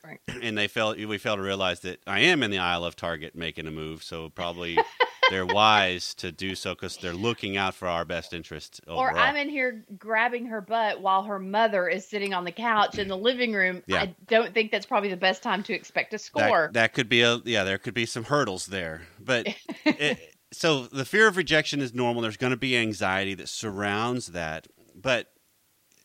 Right. 0.08 0.20
And 0.42 0.56
they 0.56 0.68
fail. 0.68 0.94
We 0.94 1.18
fail 1.18 1.36
to 1.36 1.42
realize 1.42 1.80
that 1.80 2.00
I 2.06 2.20
am 2.20 2.42
in 2.42 2.50
the 2.50 2.58
aisle 2.58 2.84
of 2.84 2.96
Target 2.96 3.34
making 3.34 3.66
a 3.66 3.70
move, 3.70 4.02
so 4.02 4.30
probably 4.30 4.78
they're 5.30 5.44
wise 5.44 6.14
to 6.14 6.32
do 6.32 6.54
so 6.54 6.74
because 6.74 6.96
they're 6.96 7.12
looking 7.12 7.56
out 7.56 7.74
for 7.74 7.88
our 7.88 8.04
best 8.04 8.32
interest. 8.32 8.80
Or. 8.86 9.16
I'm 9.16 9.36
in 9.36 9.48
here 9.48 9.84
grabbing 9.98 10.46
her 10.46 10.60
butt 10.60 11.00
while 11.00 11.24
her 11.24 11.38
mother 11.38 11.88
is 11.88 12.06
sitting 12.06 12.34
on 12.34 12.44
the 12.44 12.52
couch 12.52 12.98
in 12.98 13.08
the 13.08 13.16
living 13.28 13.52
room. 13.52 13.82
Yeah. 13.86 14.02
I 14.02 14.14
don't 14.28 14.54
think 14.54 14.70
that's 14.70 14.86
probably 14.86 15.10
the 15.10 15.16
best 15.16 15.42
time 15.42 15.62
to 15.64 15.72
expect 15.74 16.14
a 16.14 16.16
that, 16.16 16.20
score. 16.20 16.70
that 16.72 16.94
could 16.94 17.08
be 17.08 17.22
a 17.22 17.40
yeah. 17.44 17.64
There 17.64 17.78
could 17.78 17.94
be 17.94 18.06
some 18.06 18.24
hurdles 18.24 18.66
there, 18.66 19.02
but 19.20 19.48
it, 19.84 20.36
so 20.52 20.86
the 20.86 21.04
fear 21.04 21.26
of 21.26 21.36
rejection 21.36 21.80
is 21.80 21.92
normal. 21.92 22.22
There's 22.22 22.36
going 22.36 22.52
to 22.52 22.56
be 22.56 22.76
anxiety 22.76 23.34
that 23.34 23.48
surrounds 23.48 24.28
that, 24.28 24.68
but 24.94 25.30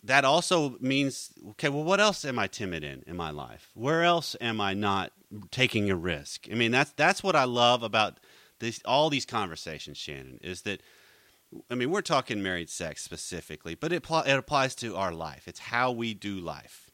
that 0.03 0.25
also 0.25 0.77
means 0.79 1.31
okay. 1.51 1.69
Well, 1.69 1.83
what 1.83 2.00
else 2.00 2.25
am 2.25 2.38
I 2.38 2.48
timid 2.48 2.83
in 2.83 3.03
in 3.07 3.15
my 3.15 3.31
life? 3.31 3.69
Where 3.74 4.03
else 4.03 4.36
am 4.41 4.60
I 4.60 4.74
not 4.74 5.12
taking 5.51 5.89
a 5.89 5.95
risk? 5.95 6.48
I 6.51 6.55
mean, 6.55 6.72
that's 6.72 6.91
that's 6.91 7.24
what 7.24 7.36
I 7.36 7.45
love 7.45 7.83
about 7.83 8.19
this. 8.60 8.81
All 8.86 9.10
these 9.10 9.25
conversations, 9.25 9.98
Shannon, 9.98 10.39
is 10.41 10.62
that. 10.63 10.81
I 11.69 11.75
mean, 11.75 11.91
we're 11.91 12.01
talking 12.01 12.41
married 12.41 12.67
sex 12.72 13.03
specifically, 13.03 13.75
but 13.75 13.93
it, 13.93 14.01
pl- 14.01 14.24
it 14.25 14.33
applies 14.33 14.74
to 14.77 14.95
our 14.95 15.13
life. 15.13 15.48
It's 15.48 15.60
how 15.60 15.91
we 15.91 16.15
do 16.15 16.39
life. 16.39 16.89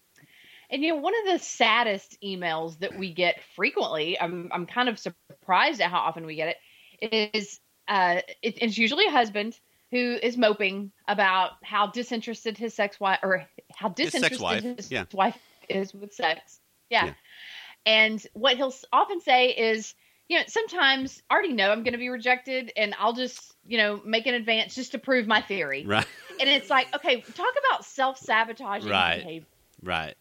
And 0.69 0.83
you 0.83 0.89
know, 0.89 0.97
one 0.97 1.13
of 1.25 1.31
the 1.31 1.39
saddest 1.39 2.17
emails 2.21 2.77
that 2.79 2.97
we 2.99 3.13
get 3.13 3.39
frequently, 3.55 4.19
I'm 4.19 4.49
I'm 4.51 4.65
kind 4.65 4.89
of 4.89 4.99
surprised 4.99 5.79
at 5.79 5.89
how 5.89 5.99
often 5.99 6.25
we 6.25 6.35
get 6.35 6.57
it, 6.99 7.33
is 7.33 7.59
uh, 7.87 8.21
it, 8.41 8.57
it's 8.61 8.77
usually 8.77 9.05
a 9.05 9.11
husband 9.11 9.57
who 9.91 10.17
is 10.21 10.37
moping 10.37 10.91
about 11.07 11.51
how 11.63 11.87
disinterested 11.87 12.57
his 12.57 12.73
sex 12.73 12.99
wife 12.99 13.19
or 13.23 13.45
how 13.75 13.89
His 13.89 14.11
disinterested 14.11 14.41
wife, 14.41 14.63
his 14.63 14.91
yeah. 14.91 15.05
wife 15.13 15.37
is 15.67 15.93
with 15.93 16.13
sex. 16.13 16.59
Yeah. 16.89 17.05
Yeah. 17.05 17.13
And 17.85 18.27
what 18.33 18.57
he'll 18.57 18.73
often 18.91 19.21
say 19.21 19.49
is, 19.49 19.95
you 20.27 20.37
know, 20.37 20.43
sometimes 20.47 21.21
I 21.29 21.33
already 21.33 21.53
know 21.53 21.71
I'm 21.71 21.83
going 21.83 21.93
to 21.93 21.99
be 21.99 22.09
rejected, 22.09 22.71
and 22.77 22.93
I'll 22.99 23.13
just, 23.13 23.55
you 23.65 23.77
know, 23.77 23.99
make 24.05 24.27
an 24.27 24.35
advance 24.35 24.75
just 24.75 24.91
to 24.91 24.99
prove 24.99 25.25
my 25.25 25.41
theory. 25.41 25.85
Right. 25.85 26.05
And 26.39 26.47
it's 26.47 26.69
like, 26.69 26.93
okay, 26.95 27.21
talk 27.21 27.53
about 27.67 27.85
self 27.85 28.17
sabotaging 28.17 28.89
Right. 28.89 29.17
behavior 29.23 29.47
Right. 29.81 30.15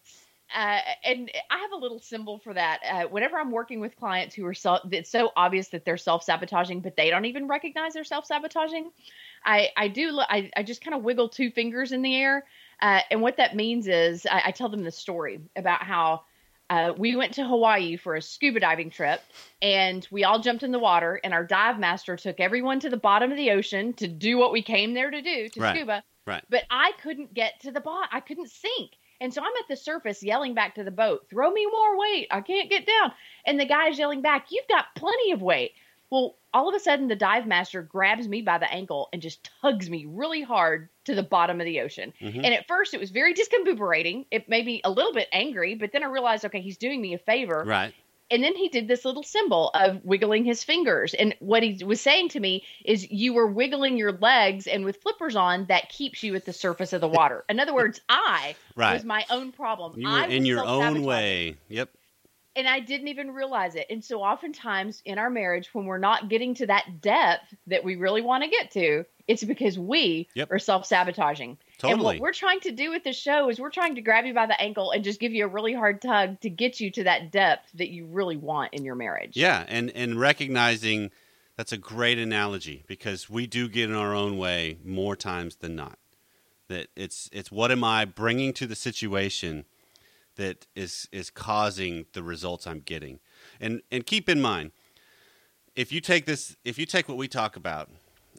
Uh, 0.55 0.79
and 1.03 1.31
I 1.49 1.57
have 1.57 1.71
a 1.73 1.77
little 1.77 1.99
symbol 1.99 2.39
for 2.39 2.53
that. 2.53 2.79
Uh, 2.83 3.03
whenever 3.07 3.37
I'm 3.37 3.51
working 3.51 3.79
with 3.79 3.95
clients 3.95 4.33
who 4.35 4.45
are 4.45 4.53
so, 4.53 4.79
it's 4.91 5.09
so 5.09 5.31
obvious 5.35 5.69
that 5.69 5.85
they're 5.85 5.97
self 5.97 6.23
sabotaging, 6.23 6.81
but 6.81 6.95
they 6.95 7.09
don't 7.09 7.25
even 7.25 7.47
recognize 7.47 7.93
they're 7.93 8.03
self 8.03 8.25
sabotaging. 8.25 8.91
I 9.45 9.69
I 9.77 9.87
do 9.87 10.19
I 10.19 10.49
I 10.55 10.63
just 10.63 10.83
kind 10.83 10.95
of 10.95 11.03
wiggle 11.03 11.29
two 11.29 11.51
fingers 11.51 11.91
in 11.91 12.01
the 12.01 12.15
air, 12.15 12.45
uh, 12.81 13.01
and 13.11 13.21
what 13.21 13.37
that 13.37 13.55
means 13.55 13.87
is 13.87 14.25
I, 14.25 14.43
I 14.45 14.51
tell 14.51 14.69
them 14.69 14.83
the 14.83 14.91
story 14.91 15.39
about 15.55 15.83
how. 15.83 16.23
Uh, 16.71 16.93
we 16.95 17.15
went 17.15 17.33
to 17.33 17.43
Hawaii 17.43 17.97
for 17.97 18.15
a 18.15 18.21
scuba 18.21 18.59
diving 18.59 18.91
trip, 18.91 19.23
and 19.59 20.07
we 20.11 20.23
all 20.23 20.37
jumped 20.37 20.61
in 20.61 20.71
the 20.71 20.77
water. 20.77 21.19
And 21.23 21.33
our 21.33 21.43
dive 21.43 21.79
master 21.79 22.15
took 22.15 22.39
everyone 22.39 22.79
to 22.81 22.91
the 22.91 22.97
bottom 22.97 23.31
of 23.31 23.37
the 23.37 23.49
ocean 23.49 23.93
to 23.93 24.07
do 24.07 24.37
what 24.37 24.51
we 24.51 24.61
came 24.61 24.93
there 24.93 25.09
to 25.09 25.19
do 25.19 25.49
to 25.49 25.59
Right. 25.59 25.75
scuba. 25.75 26.03
Right. 26.27 26.43
But 26.47 26.65
I 26.69 26.91
couldn't 27.01 27.33
get 27.33 27.59
to 27.61 27.71
the 27.71 27.79
bottom. 27.79 28.07
I 28.11 28.19
couldn't 28.19 28.51
sink. 28.51 28.91
And 29.21 29.33
so 29.33 29.41
I'm 29.41 29.51
at 29.61 29.67
the 29.67 29.75
surface 29.75 30.23
yelling 30.23 30.53
back 30.53 30.75
to 30.75 30.83
the 30.83 30.91
boat, 30.91 31.27
throw 31.29 31.51
me 31.51 31.65
more 31.65 31.99
weight. 31.99 32.27
I 32.31 32.41
can't 32.41 32.69
get 32.69 32.85
down. 32.85 33.11
And 33.45 33.59
the 33.59 33.65
guy's 33.65 33.99
yelling 33.99 34.21
back, 34.21 34.47
you've 34.49 34.67
got 34.67 34.95
plenty 34.95 35.31
of 35.31 35.41
weight. 35.41 35.73
Well, 36.09 36.37
all 36.53 36.67
of 36.67 36.73
a 36.73 36.79
sudden, 36.79 37.07
the 37.07 37.15
dive 37.15 37.45
master 37.45 37.83
grabs 37.83 38.27
me 38.27 38.41
by 38.41 38.57
the 38.57 38.71
ankle 38.71 39.09
and 39.13 39.21
just 39.21 39.47
tugs 39.61 39.89
me 39.89 40.05
really 40.07 40.41
hard 40.41 40.89
to 41.05 41.13
the 41.13 41.21
bottom 41.21 41.61
of 41.61 41.65
the 41.65 41.81
ocean. 41.81 42.13
Mhm. 42.19 42.37
And 42.37 42.47
at 42.47 42.67
first, 42.67 42.95
it 42.95 42.99
was 42.99 43.11
very 43.11 43.35
discombobulating. 43.35 44.25
It 44.31 44.49
made 44.49 44.65
me 44.65 44.81
a 44.83 44.89
little 44.89 45.13
bit 45.13 45.27
angry, 45.31 45.75
but 45.75 45.91
then 45.91 46.03
I 46.03 46.07
realized, 46.07 46.45
okay, 46.45 46.61
he's 46.61 46.77
doing 46.77 46.99
me 46.99 47.13
a 47.13 47.19
favor. 47.19 47.63
Right. 47.63 47.93
And 48.31 48.43
then 48.43 48.55
he 48.55 48.69
did 48.69 48.87
this 48.87 49.05
little 49.05 49.23
symbol 49.23 49.71
of 49.73 50.03
wiggling 50.03 50.45
his 50.45 50.63
fingers. 50.63 51.13
And 51.13 51.35
what 51.39 51.63
he 51.63 51.83
was 51.83 51.99
saying 51.99 52.29
to 52.29 52.39
me 52.39 52.63
is, 52.85 53.09
you 53.11 53.33
were 53.33 53.47
wiggling 53.47 53.97
your 53.97 54.11
legs, 54.11 54.67
and 54.67 54.85
with 54.85 55.01
flippers 55.01 55.35
on, 55.35 55.65
that 55.65 55.89
keeps 55.89 56.21
you 56.23 56.35
at 56.35 56.45
the 56.45 56.53
surface 56.53 56.93
of 56.93 57.01
the 57.01 57.07
water. 57.07 57.43
In 57.49 57.59
other 57.59 57.73
words, 57.73 58.01
I 58.09 58.55
Right. 58.75 58.93
was 58.93 59.03
my 59.03 59.25
own 59.29 59.51
problem. 59.51 59.99
You 59.99 60.07
were 60.09 60.19
I 60.19 60.27
in 60.27 60.45
your 60.45 60.63
own 60.65 61.03
way. 61.03 61.57
Yep. 61.69 61.89
And 62.55 62.67
I 62.67 62.79
didn't 62.79 63.07
even 63.07 63.31
realize 63.31 63.75
it. 63.75 63.87
And 63.89 64.03
so 64.03 64.21
oftentimes 64.21 65.01
in 65.05 65.17
our 65.17 65.29
marriage, 65.29 65.69
when 65.73 65.85
we're 65.85 65.97
not 65.97 66.29
getting 66.29 66.53
to 66.55 66.67
that 66.67 67.01
depth 67.01 67.53
that 67.67 67.83
we 67.83 67.95
really 67.95 68.21
want 68.21 68.43
to 68.43 68.49
get 68.49 68.71
to, 68.71 69.05
it's 69.27 69.43
because 69.43 69.77
we 69.77 70.27
Yep. 70.33 70.51
are 70.51 70.59
self 70.59 70.85
sabotaging. 70.85 71.57
And 71.83 72.01
what 72.01 72.19
we're 72.19 72.33
trying 72.33 72.59
to 72.61 72.71
do 72.71 72.91
with 72.91 73.03
the 73.03 73.13
show 73.13 73.49
is 73.49 73.59
we're 73.59 73.69
trying 73.69 73.95
to 73.95 74.01
grab 74.01 74.25
you 74.25 74.33
by 74.33 74.45
the 74.45 74.59
ankle 74.59 74.91
and 74.91 75.03
just 75.03 75.19
give 75.19 75.31
you 75.31 75.45
a 75.45 75.47
really 75.47 75.73
hard 75.73 76.01
tug 76.01 76.39
to 76.41 76.49
get 76.49 76.79
you 76.79 76.91
to 76.91 77.03
that 77.05 77.31
depth 77.31 77.69
that 77.75 77.89
you 77.89 78.05
really 78.05 78.37
want 78.37 78.73
in 78.73 78.83
your 78.83 78.95
marriage. 78.95 79.35
Yeah, 79.35 79.65
and 79.67 79.89
and 79.91 80.19
recognizing 80.19 81.11
that's 81.55 81.71
a 81.71 81.77
great 81.77 82.17
analogy 82.17 82.83
because 82.87 83.29
we 83.29 83.47
do 83.47 83.67
get 83.67 83.89
in 83.89 83.95
our 83.95 84.13
own 84.13 84.37
way 84.37 84.77
more 84.83 85.15
times 85.15 85.57
than 85.57 85.75
not. 85.75 85.99
That 86.67 86.87
it's 86.95 87.29
it's 87.31 87.51
what 87.51 87.71
am 87.71 87.83
I 87.83 88.05
bringing 88.05 88.53
to 88.53 88.67
the 88.67 88.75
situation 88.75 89.65
that 90.35 90.67
is 90.75 91.07
is 91.11 91.29
causing 91.29 92.05
the 92.13 92.23
results 92.23 92.65
I'm 92.65 92.79
getting. 92.79 93.19
And 93.59 93.81
and 93.91 94.05
keep 94.05 94.29
in 94.29 94.41
mind 94.41 94.71
if 95.75 95.91
you 95.91 96.01
take 96.01 96.25
this 96.25 96.55
if 96.63 96.77
you 96.77 96.85
take 96.85 97.07
what 97.07 97.17
we 97.17 97.27
talk 97.27 97.55
about 97.55 97.89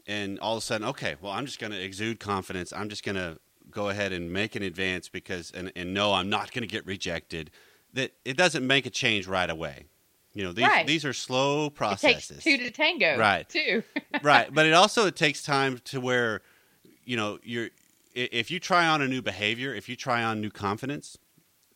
and 0.07 0.39
all 0.39 0.53
of 0.57 0.59
a 0.59 0.65
sudden 0.65 0.87
okay, 0.89 1.15
well 1.21 1.31
I'm 1.31 1.45
just 1.45 1.59
going 1.59 1.71
to 1.71 1.81
exude 1.81 2.19
confidence. 2.19 2.71
I'm 2.73 2.89
just 2.89 3.03
going 3.03 3.15
to 3.15 3.37
go 3.69 3.89
ahead 3.89 4.11
and 4.11 4.31
make 4.33 4.55
an 4.55 4.63
advance 4.63 5.09
because 5.09 5.51
and 5.51 5.71
and 5.75 5.93
no 5.93 6.13
I'm 6.13 6.29
not 6.29 6.51
going 6.51 6.61
to 6.63 6.67
get 6.67 6.85
rejected. 6.85 7.51
That 7.93 8.13
it 8.25 8.37
doesn't 8.37 8.65
make 8.65 8.85
a 8.85 8.89
change 8.89 9.27
right 9.27 9.49
away. 9.49 9.85
You 10.33 10.43
know, 10.45 10.53
these 10.53 10.65
Right. 10.67 10.87
these 10.87 11.03
are 11.03 11.13
slow 11.13 11.65
It 11.67 11.75
processes. 11.75 12.27
takes 12.27 12.43
two 12.43 12.57
to 12.57 12.71
tango. 12.71 13.17
Right. 13.17 13.47
Two. 13.49 13.83
right, 14.23 14.53
but 14.53 14.65
it 14.65 14.73
also 14.73 15.05
it 15.07 15.15
takes 15.15 15.43
time 15.43 15.79
to 15.85 15.99
where 15.99 16.41
you 17.03 17.17
know 17.17 17.39
you're 17.43 17.69
if 18.13 18.51
you 18.51 18.59
try 18.59 18.87
on 18.87 19.01
a 19.01 19.07
new 19.07 19.21
behavior, 19.21 19.73
if 19.73 19.87
you 19.87 19.95
try 19.95 20.21
on 20.23 20.41
new 20.41 20.49
confidence, 20.51 21.17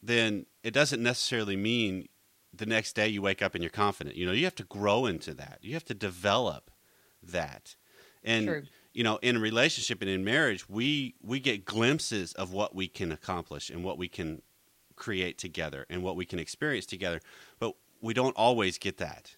then 0.04 0.46
it 0.64 0.72
doesn't 0.74 1.02
necessarily 1.02 1.56
mean 1.56 2.08
the 2.54 2.66
next 2.66 2.94
day 2.94 3.08
you 3.08 3.22
wake 3.22 3.42
up 3.42 3.56
and 3.56 3.64
you're 3.64 3.70
confident. 3.70 4.16
You 4.16 4.26
know, 4.26 4.32
you 4.32 4.44
have 4.46 4.56
to 4.56 4.64
grow 4.64 5.06
into 5.06 5.34
that. 5.34 5.60
You 5.62 5.74
have 5.74 5.86
to 5.86 5.94
develop 5.94 6.72
that. 7.24 7.76
And 8.26 8.48
True. 8.48 8.64
you 8.94 9.04
know, 9.04 9.18
in 9.22 9.38
a 9.38 9.40
relationship 9.40 10.02
and 10.02 10.10
in 10.10 10.26
marriage, 10.26 10.68
we 10.68 11.16
we 11.22 11.40
get 11.40 11.64
glimpses 11.64 12.34
of 12.34 12.52
what 12.52 12.76
we 12.76 12.88
can 12.88 13.12
accomplish 13.12 13.70
and 13.70 13.84
what 13.84 13.98
we 13.98 14.10
can 14.10 14.42
create 14.96 15.38
together 15.38 15.86
and 15.90 16.04
what 16.04 16.16
we 16.16 16.26
can 16.26 16.40
experience 16.40 16.86
together, 16.86 17.22
but 17.60 17.76
we 18.02 18.14
don't 18.14 18.36
always 18.36 18.78
get 18.78 18.98
that 18.98 19.36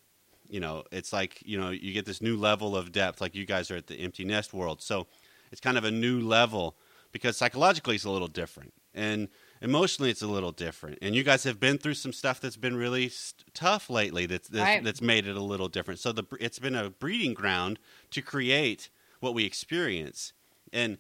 you 0.50 0.60
know 0.62 0.84
it's 0.92 1.12
like 1.12 1.42
you 1.46 1.60
know 1.60 1.70
you 1.70 1.94
get 1.94 2.06
this 2.06 2.22
new 2.22 2.38
level 2.38 2.76
of 2.76 2.92
depth 2.92 3.20
like 3.20 3.36
you 3.36 3.46
guys 3.46 3.70
are 3.70 3.76
at 3.76 3.88
the 3.88 3.96
empty 3.96 4.24
nest 4.24 4.54
world 4.54 4.82
so 4.82 5.06
it's 5.52 5.60
kind 5.60 5.78
of 5.78 5.84
a 5.84 5.92
new 5.92 6.22
level 6.22 6.78
because 7.12 7.36
psychologically 7.36 7.96
it's 7.96 8.06
a 8.06 8.10
little 8.10 8.28
different 8.30 8.74
and 8.94 9.28
emotionally 9.62 10.10
it's 10.10 10.22
a 10.22 10.28
little 10.28 10.52
different. 10.52 10.98
And 11.02 11.16
you 11.16 11.24
guys 11.24 11.44
have 11.44 11.60
been 11.60 11.78
through 11.78 11.94
some 11.94 12.12
stuff 12.12 12.42
that's 12.42 12.58
been 12.58 12.76
really 12.76 13.10
st- 13.10 13.46
tough 13.54 13.90
lately. 13.90 14.26
That's 14.26 14.48
that's, 14.50 14.64
Right. 14.64 14.84
that's 14.84 15.02
made 15.02 15.28
it 15.28 15.38
a 15.38 15.42
little 15.42 15.68
different. 15.68 16.00
So 16.00 16.12
the 16.12 16.24
it's 16.40 16.60
been 16.60 16.76
a 16.76 16.90
breeding 16.90 17.34
ground 17.34 17.80
to 18.12 18.22
create 18.22 18.90
what 19.20 19.34
we 19.34 19.46
experience, 19.46 20.34
and 20.72 20.98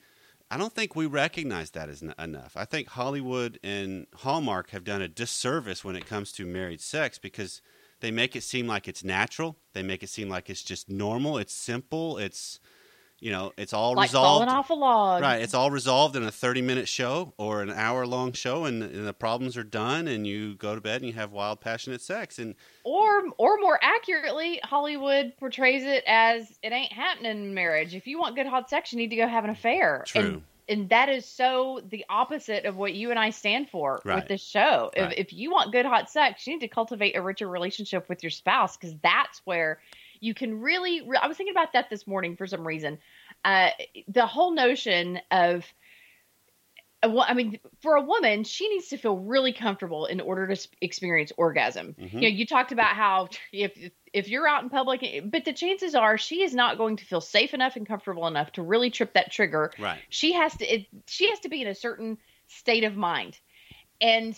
I 0.49 0.57
don't 0.57 0.73
think 0.73 0.95
we 0.95 1.05
recognize 1.05 1.71
that 1.71 1.89
as 1.89 2.01
n- 2.01 2.13
enough. 2.17 2.55
I 2.55 2.65
think 2.65 2.89
Hollywood 2.89 3.59
and 3.63 4.07
Hallmark 4.15 4.69
have 4.69 4.83
done 4.83 5.01
a 5.01 5.07
disservice 5.07 5.83
when 5.83 5.95
it 5.95 6.05
comes 6.05 6.31
to 6.33 6.45
married 6.45 6.79
sex 6.79 7.19
because 7.19 7.61
they 7.99 8.11
make 8.11 8.35
it 8.35 8.43
seem 8.43 8.65
like 8.67 8.87
it's 8.87 9.03
natural. 9.03 9.57
They 9.73 9.83
make 9.83 10.03
it 10.03 10.09
seem 10.09 10.29
like 10.29 10.49
it's 10.49 10.63
just 10.63 10.89
normal. 10.89 11.37
It's 11.37 11.53
simple. 11.53 12.17
It's 12.17 12.59
you 13.19 13.31
know, 13.31 13.51
it's 13.57 13.73
all 13.73 13.93
like 13.95 14.09
resolved. 14.09 14.45
falling 14.45 14.49
off 14.49 14.69
a 14.69 14.73
log. 14.73 15.21
Right, 15.21 15.41
it's 15.41 15.53
all 15.53 15.71
resolved 15.71 16.15
in 16.15 16.23
a 16.23 16.31
30 16.31 16.61
minute 16.61 16.87
show 16.87 17.33
or 17.37 17.61
an 17.61 17.71
hour 17.71 18.05
long 18.05 18.31
show, 18.33 18.65
and, 18.65 18.83
and 18.83 19.07
the 19.07 19.13
problems 19.13 19.57
are 19.57 19.63
done, 19.63 20.07
and 20.07 20.27
you 20.27 20.55
go 20.55 20.75
to 20.75 20.81
bed 20.81 21.01
and 21.01 21.07
you 21.09 21.13
have 21.13 21.31
wild, 21.31 21.59
passionate 21.59 22.01
sex. 22.01 22.37
And 22.37 22.53
Or, 22.83 23.23
or 23.37 23.57
more 23.59 23.79
accurately, 23.81 24.59
Hollywood 24.63 25.33
portrays 25.39 25.83
it 25.83 26.03
as 26.05 26.57
it 26.61 26.71
ain't 26.71 26.91
happening 26.93 27.31
in 27.31 27.53
marriage. 27.53 27.95
If 27.95 28.05
you 28.07 28.19
want 28.19 28.35
good 28.35 28.47
hot 28.47 28.69
sex, 28.69 28.91
you 28.93 28.97
need 28.99 29.09
to 29.09 29.15
go 29.15 29.27
have 29.27 29.43
an 29.43 29.49
affair. 29.49 30.03
True. 30.05 30.21
And, 30.21 30.41
and 30.69 30.89
that 30.89 31.07
is 31.07 31.25
so 31.25 31.79
the 31.89 32.03
opposite 32.09 32.65
of 32.65 32.75
what 32.75 32.93
you 32.93 33.09
and 33.09 33.17
I 33.17 33.29
stand 33.29 33.69
for 33.69 34.01
Right. 34.03 34.15
with 34.17 34.27
this 34.27 34.43
show. 34.43 34.91
Right. 34.97 35.13
If, 35.13 35.27
if 35.27 35.33
you 35.33 35.49
want 35.49 35.71
good 35.71 35.85
hot 35.85 36.09
sex, 36.09 36.45
you 36.45 36.53
need 36.53 36.59
to 36.59 36.67
cultivate 36.67 37.15
a 37.15 37.21
richer 37.21 37.47
relationship 37.47 38.09
with 38.09 38.21
your 38.21 38.29
spouse 38.31 38.75
because 38.75 38.93
that's 39.01 39.41
where 39.45 39.79
you 40.19 40.33
can 40.33 40.59
really. 40.61 41.01
Re- 41.01 41.19
I 41.21 41.27
was 41.27 41.37
thinking 41.37 41.53
about 41.53 41.73
that 41.73 41.89
this 41.89 42.07
morning 42.07 42.35
for 42.35 42.47
some 42.47 42.65
reason. 42.65 42.99
Uh, 43.43 43.69
the 44.07 44.25
whole 44.25 44.53
notion 44.53 45.19
of 45.31 45.65
uh, 47.03 47.09
well, 47.09 47.25
I 47.27 47.33
mean, 47.33 47.59
for 47.81 47.95
a 47.95 48.01
woman, 48.01 48.43
she 48.43 48.67
needs 48.69 48.87
to 48.87 48.97
feel 48.97 49.17
really 49.17 49.53
comfortable 49.53 50.07
in 50.07 50.19
order 50.19 50.47
to 50.47 50.67
experience 50.81 51.31
orgasm. 51.37 51.95
Mhm. 51.99 52.13
You 52.13 52.21
know, 52.21 52.27
you 52.27 52.45
talked 52.45 52.71
about 52.71 52.95
how 52.95 53.29
if 53.51 53.77
if 54.13 54.29
you're 54.29 54.47
out 54.47 54.63
in 54.63 54.69
public, 54.69 55.03
but 55.25 55.45
the 55.45 55.53
chances 55.53 55.93
are 55.93 56.17
she 56.17 56.41
is 56.41 56.55
not 56.55 56.77
going 56.77 56.97
to 56.97 57.05
feel 57.05 57.21
safe 57.21 57.53
enough 57.53 57.75
and 57.75 57.85
comfortable 57.85 58.25
enough 58.25 58.51
to 58.53 58.63
really 58.63 58.89
trip 58.89 59.13
that 59.13 59.31
trigger. 59.31 59.71
right, 59.77 59.99
She 60.09 60.33
has 60.33 60.55
to 60.57 60.65
it, 60.65 60.87
she 61.05 61.29
has 61.29 61.39
to 61.41 61.49
be 61.49 61.61
in 61.61 61.67
a 61.67 61.75
certain 61.75 62.17
state 62.47 62.83
of 62.83 62.95
mind, 62.95 63.39
and 64.01 64.35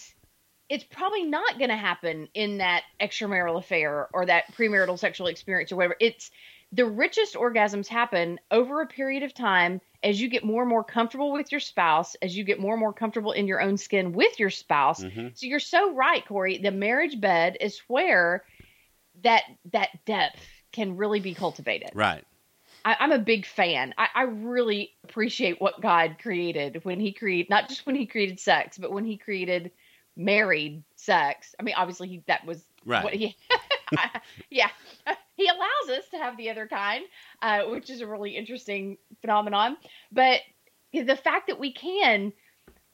it's 0.70 0.84
probably 0.84 1.24
not 1.24 1.58
going 1.58 1.70
to 1.70 1.76
happen 1.76 2.28
in 2.34 2.60
that 2.60 2.84
extramarital 3.02 3.58
affair 3.58 4.08
or 4.14 4.26
that 4.28 4.54
premarital 4.56 5.00
sexual 5.00 5.28
experience 5.28 5.72
or 5.72 5.78
whatever. 5.78 5.96
It's 6.00 6.30
the 6.72 6.86
richest 6.86 7.34
orgasms 7.36 7.88
happen 7.88 8.40
over 8.52 8.82
a 8.82 8.88
period 8.88 9.24
of 9.24 9.34
time 9.34 9.82
as 10.04 10.22
you 10.22 10.30
get 10.30 10.44
more 10.44 10.62
and 10.62 10.70
more 10.70 10.84
comfortable 10.84 11.32
with 11.32 11.52
your 11.52 11.60
spouse, 11.60 12.16
as 12.22 12.38
you 12.38 12.44
get 12.44 12.60
more 12.60 12.74
and 12.74 12.80
more 12.80 12.94
comfortable 12.94 13.32
in 13.32 13.48
your 13.48 13.60
own 13.60 13.78
skin 13.78 14.14
with 14.14 14.40
your 14.40 14.52
spouse. 14.52 15.02
hmm 15.04 15.30
So 15.34 15.48
you're 15.48 15.60
so 15.60 15.94
right, 15.94 16.26
Corey. 16.26 16.60
The 16.60 16.72
marriage 16.72 17.20
bed 17.20 17.58
is 17.60 17.82
where 17.88 18.44
that 19.24 19.44
that 19.74 19.90
depth 20.06 20.40
can 20.72 20.96
really 20.96 21.20
be 21.20 21.34
cultivated. 21.34 21.90
right, 21.96 22.24
I, 22.86 22.96
I'm 23.00 23.12
a 23.12 23.20
big 23.20 23.46
fan. 23.46 23.96
I, 23.98 24.08
I 24.14 24.22
really 24.24 24.92
appreciate 25.04 25.60
what 25.60 25.82
God 25.82 26.18
created 26.22 26.86
when 26.86 27.00
He 27.00 27.12
created 27.12 27.50
not 27.50 27.68
just 27.68 27.88
when 27.88 27.96
He 27.96 28.06
created 28.06 28.40
sex, 28.40 28.78
but 28.78 28.92
when 28.92 29.06
He 29.06 29.18
created 29.18 29.72
married 30.16 30.84
sex. 30.96 31.56
I 31.60 31.64
mean, 31.64 31.76
obviously, 31.78 32.08
he, 32.08 32.24
that 32.28 32.46
was 32.46 32.64
right. 32.86 33.04
what 33.04 33.14
he. 33.14 33.36
yeah, 34.50 34.70
he 35.36 35.48
allows 35.48 35.98
us 35.98 36.08
to 36.12 36.18
have 36.18 36.38
the 36.38 36.50
other 36.50 36.68
kind, 36.68 37.04
uh, 37.42 37.64
which 37.64 37.90
is 37.90 38.02
a 38.02 38.08
really 38.08 38.36
interesting 38.36 38.98
phenomenon. 39.22 39.78
But 40.12 40.42
the 40.94 41.16
fact 41.16 41.48
that 41.48 41.60
we 41.60 41.72
can 41.72 42.34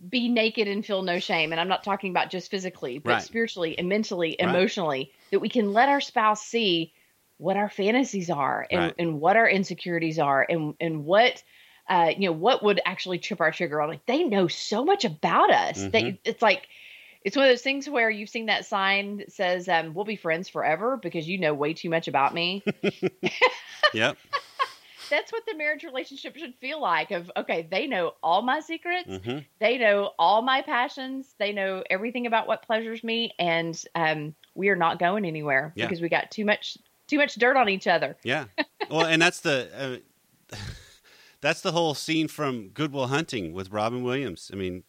be 0.09 0.27
naked 0.29 0.67
and 0.67 0.85
feel 0.85 1.01
no 1.01 1.19
shame, 1.19 1.51
and 1.51 1.59
I'm 1.59 1.67
not 1.67 1.83
talking 1.83 2.11
about 2.11 2.29
just 2.29 2.51
physically, 2.51 2.99
but 2.99 3.11
Right. 3.11 3.21
spiritually 3.23 3.77
and 3.77 3.87
mentally, 3.89 4.35
Right. 4.39 4.49
emotionally, 4.49 5.11
that 5.31 5.39
we 5.39 5.49
can 5.49 5.73
let 5.73 5.89
our 5.89 6.01
spouse 6.01 6.45
see 6.45 6.93
what 7.37 7.57
our 7.57 7.69
fantasies 7.69 8.29
are 8.29 8.67
and, 8.69 8.81
Right. 8.81 8.95
and 8.97 9.19
what 9.19 9.35
our 9.35 9.49
insecurities 9.49 10.19
are 10.19 10.45
and 10.47 10.75
and 10.79 11.05
what. 11.05 11.43
Uh, 11.87 12.11
you 12.17 12.27
know 12.27 12.31
what 12.31 12.63
would 12.63 12.81
actually 12.83 13.19
trip 13.19 13.39
our 13.39 13.51
trigger? 13.51 13.79
I'm 13.79 13.87
like 13.87 14.05
they 14.07 14.23
know 14.23 14.47
so 14.47 14.83
much 14.83 15.05
about 15.05 15.51
us. 15.51 15.85
They, 15.85 16.03
Mhm. 16.03 16.19
it's 16.23 16.41
like 16.41 16.67
it's 17.25 17.35
one 17.35 17.45
of 17.45 17.51
those 17.51 17.61
things 17.61 17.89
where 17.89 18.09
you've 18.09 18.29
seen 18.29 18.45
that 18.45 18.65
sign 18.65 19.17
that 19.17 19.33
says 19.33 19.67
um, 19.67 19.93
"We'll 19.93 20.05
be 20.05 20.15
friends 20.15 20.47
forever" 20.47 20.95
because 20.95 21.27
you 21.27 21.37
know 21.39 21.53
way 21.53 21.73
too 21.73 21.89
much 21.89 22.07
about 22.07 22.33
me. 22.33 22.63
Yep. 23.93 24.17
That's 25.09 25.31
what 25.31 25.43
the 25.47 25.55
marriage 25.55 25.83
relationship 25.83 26.35
should 26.35 26.55
feel 26.55 26.81
like. 26.81 27.11
Of 27.11 27.31
okay, 27.37 27.67
they 27.69 27.85
know 27.87 28.13
all 28.23 28.41
my 28.41 28.59
secrets, 28.59 29.09
hmm 29.23 29.39
they 29.59 29.77
know 29.77 30.11
all 30.17 30.41
my 30.41 30.61
passions, 30.61 31.33
they 31.37 31.51
know 31.53 31.83
everything 31.89 32.25
about 32.27 32.47
what 32.47 32.63
pleasures 32.63 33.03
me, 33.03 33.31
and 33.39 33.79
um, 33.93 34.33
we 34.55 34.69
are 34.69 34.75
not 34.75 34.99
going 34.99 35.25
anywhere 35.25 35.71
Yeah. 35.75 35.85
because 35.85 36.01
we 36.01 36.09
got 36.09 36.31
too 36.31 36.43
much 36.45 36.77
too 37.07 37.17
much 37.17 37.35
dirt 37.35 37.55
on 37.55 37.69
each 37.69 37.87
other. 37.87 38.17
Yeah. 38.23 38.45
Well, 38.89 39.05
and 39.07 39.19
that's 39.19 39.39
the 39.39 40.01
uh, 40.51 40.57
that's 41.41 41.61
the 41.61 41.71
whole 41.71 41.93
scene 41.95 42.27
from 42.27 42.69
Good 42.69 42.91
Will 42.91 43.07
Hunting 43.07 43.51
with 43.53 43.71
Robin 43.71 44.03
Williams. 44.03 44.51
I 44.53 44.55
mean, 44.55 44.83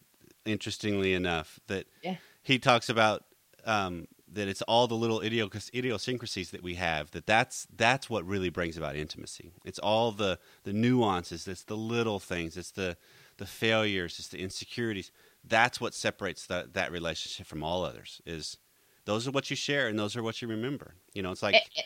interestingly 0.45 1.15
enough, 1.15 1.61
that 1.69 1.87
Yeah. 2.03 2.17
He 2.47 2.59
talks 2.59 2.89
about 2.89 3.25
um, 3.65 4.07
that 4.33 4.47
it's 4.49 4.63
all 4.63 4.87
the 4.87 4.95
little 4.95 5.21
idiosyncrasies 5.23 6.51
that 6.51 6.63
we 6.63 6.75
have. 6.75 7.11
That 7.11 7.27
that's 7.27 7.67
that's 7.77 8.09
what 8.09 8.25
really 8.27 8.49
brings 8.51 8.77
about 8.77 8.97
intimacy. 8.97 9.53
It's 9.65 9.79
all 9.79 10.13
the 10.13 10.39
the 10.65 10.73
nuances. 10.73 11.47
It's 11.49 11.65
the 11.65 11.77
little 11.77 12.19
things. 12.21 12.57
It's 12.57 12.71
the 12.71 12.97
the 13.39 13.47
failures. 13.47 14.17
It's 14.19 14.29
the 14.29 14.39
insecurities. 14.39 15.11
That's 15.45 15.81
what 15.81 15.95
separates 15.95 16.47
that 16.47 16.75
that 16.75 16.93
relationship 16.93 17.47
from 17.47 17.63
all 17.63 17.85
others. 17.85 18.21
Is 18.27 18.57
those 19.05 19.27
are 19.27 19.31
what 19.33 19.51
you 19.51 19.57
share 19.57 19.89
and 19.89 19.99
those 19.99 20.17
are 20.17 20.23
what 20.23 20.41
you 20.43 20.49
remember. 20.49 20.95
You 21.15 21.23
know, 21.23 21.31
it's 21.33 21.43
like 21.43 21.55
A- 21.55 21.59
a- 21.59 21.85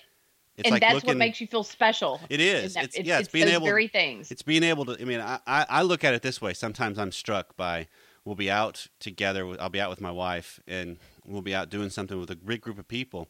it's 0.57 0.67
and 0.67 0.73
like 0.73 0.83
that's 0.83 0.95
looking. 0.95 1.09
what 1.09 1.17
makes 1.17 1.41
you 1.41 1.47
feel 1.47 1.63
special. 1.65 2.21
It 2.29 2.41
is. 2.41 2.75
that- 2.75 2.85
It's- 2.85 3.07
yeah, 3.07 3.19
it's 3.21 3.29
being 3.29 3.47
those 3.47 3.55
able- 3.55 3.67
very 3.67 3.89
things. 3.89 4.31
It's 4.31 4.43
being 4.43 4.63
able 4.63 4.85
to. 4.87 5.01
I 5.01 5.05
mean, 5.05 5.21
I, 5.21 5.39
I, 5.47 5.67
I 5.69 5.83
look 5.83 6.05
at 6.05 6.13
it 6.13 6.21
this 6.23 6.41
way. 6.43 6.53
Sometimes 6.53 6.99
I'm 6.99 7.13
struck 7.13 7.57
by 7.57 7.87
we'll 8.31 8.37
be 8.37 8.49
out 8.49 8.87
together. 9.01 9.57
I'll 9.59 9.71
be 9.71 9.81
out 9.81 9.91
with 9.91 10.01
my 10.01 10.13
wife, 10.13 10.61
and 10.69 10.99
we'll 11.27 11.43
be 11.43 11.53
out 11.53 11.69
doing 11.69 11.91
something 11.91 12.17
with 12.17 12.31
a 12.31 12.37
big 12.37 12.61
group 12.61 12.79
of 12.79 12.87
people, 12.87 13.27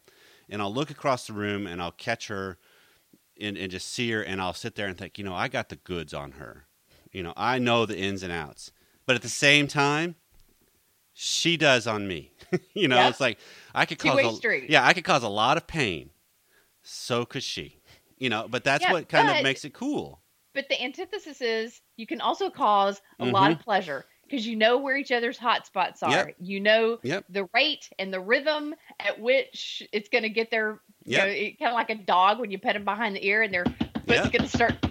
and 0.47 0.61
I'll 0.61 0.71
look 0.71 0.91
across 0.91 1.25
the 1.25 1.33
room 1.33 1.65
and 1.65 1.81
I'll 1.81 1.91
catch 1.91 2.27
her, 2.27 2.59
and, 3.39 3.57
and 3.57 3.71
just 3.71 3.91
see 3.91 4.11
her, 4.11 4.21
and 4.21 4.39
I'll 4.39 4.53
sit 4.53 4.75
there 4.75 4.85
and 4.85 4.95
think, 4.95 5.17
you 5.17 5.23
know, 5.23 5.33
I 5.33 5.47
got 5.47 5.69
the 5.69 5.77
goods 5.77 6.13
on 6.13 6.33
her. 6.33 6.67
You 7.11 7.23
know, 7.23 7.33
I 7.35 7.57
know 7.57 7.87
the 7.87 7.97
ins 7.97 8.21
and 8.21 8.31
outs, 8.31 8.71
but 9.07 9.15
at 9.15 9.23
the 9.23 9.27
same 9.27 9.67
time, 9.67 10.17
she 11.13 11.57
does 11.57 11.87
on 11.87 12.07
me. 12.07 12.31
you 12.75 12.87
know, 12.87 12.97
Yep. 12.97 13.09
it's 13.09 13.19
like 13.19 13.39
I 13.73 13.87
could 13.87 13.97
cause 13.97 14.23
a, 14.23 14.35
street. 14.35 14.69
yeah, 14.69 14.85
I 14.85 14.93
could 14.93 15.03
cause 15.03 15.23
a 15.23 15.29
lot 15.29 15.57
of 15.57 15.65
pain. 15.65 16.11
So 16.83 17.25
could 17.25 17.43
she. 17.43 17.79
You 18.19 18.29
know, 18.29 18.45
but 18.47 18.63
that's 18.63 18.83
Yeah, 18.83 18.91
what 18.91 19.09
kind 19.09 19.31
of 19.31 19.41
makes 19.43 19.65
it 19.65 19.73
cool. 19.73 20.21
But 20.53 20.69
the 20.69 20.79
antithesis 20.79 21.41
is 21.41 21.81
you 21.97 22.05
can 22.05 22.21
also 22.21 22.51
cause 22.51 23.01
a 23.19 23.25
lot 23.25 23.49
mm-hmm. 23.49 23.59
of 23.59 23.65
pleasure 23.65 24.05
because 24.31 24.47
you 24.47 24.55
know 24.55 24.77
where 24.77 24.95
each 24.95 25.11
other's 25.11 25.37
hot 25.37 25.65
spots 25.65 26.01
are. 26.01 26.09
Yep. 26.11 26.35
You 26.39 26.59
know 26.61 26.99
Yep. 27.03 27.25
the 27.29 27.49
rate 27.53 27.89
and 27.99 28.13
the 28.13 28.19
rhythm 28.21 28.73
at 28.99 29.19
which 29.19 29.83
it's 29.91 30.07
going 30.07 30.23
to 30.23 30.29
get 30.29 30.49
there. 30.49 30.79
You 31.03 31.17
know, 31.17 31.25
kind 31.25 31.55
of 31.61 31.73
like 31.73 31.89
a 31.89 31.95
dog 31.95 32.39
when 32.39 32.51
you 32.51 32.59
pet 32.59 32.75
them 32.75 32.85
behind 32.85 33.15
the 33.15 33.25
ear 33.25 33.41
and 33.41 33.53
their 33.53 33.65
foot's 33.65 34.07
Yep. 34.07 34.31
going 34.31 34.41
to 34.43 34.47
start. 34.47 34.75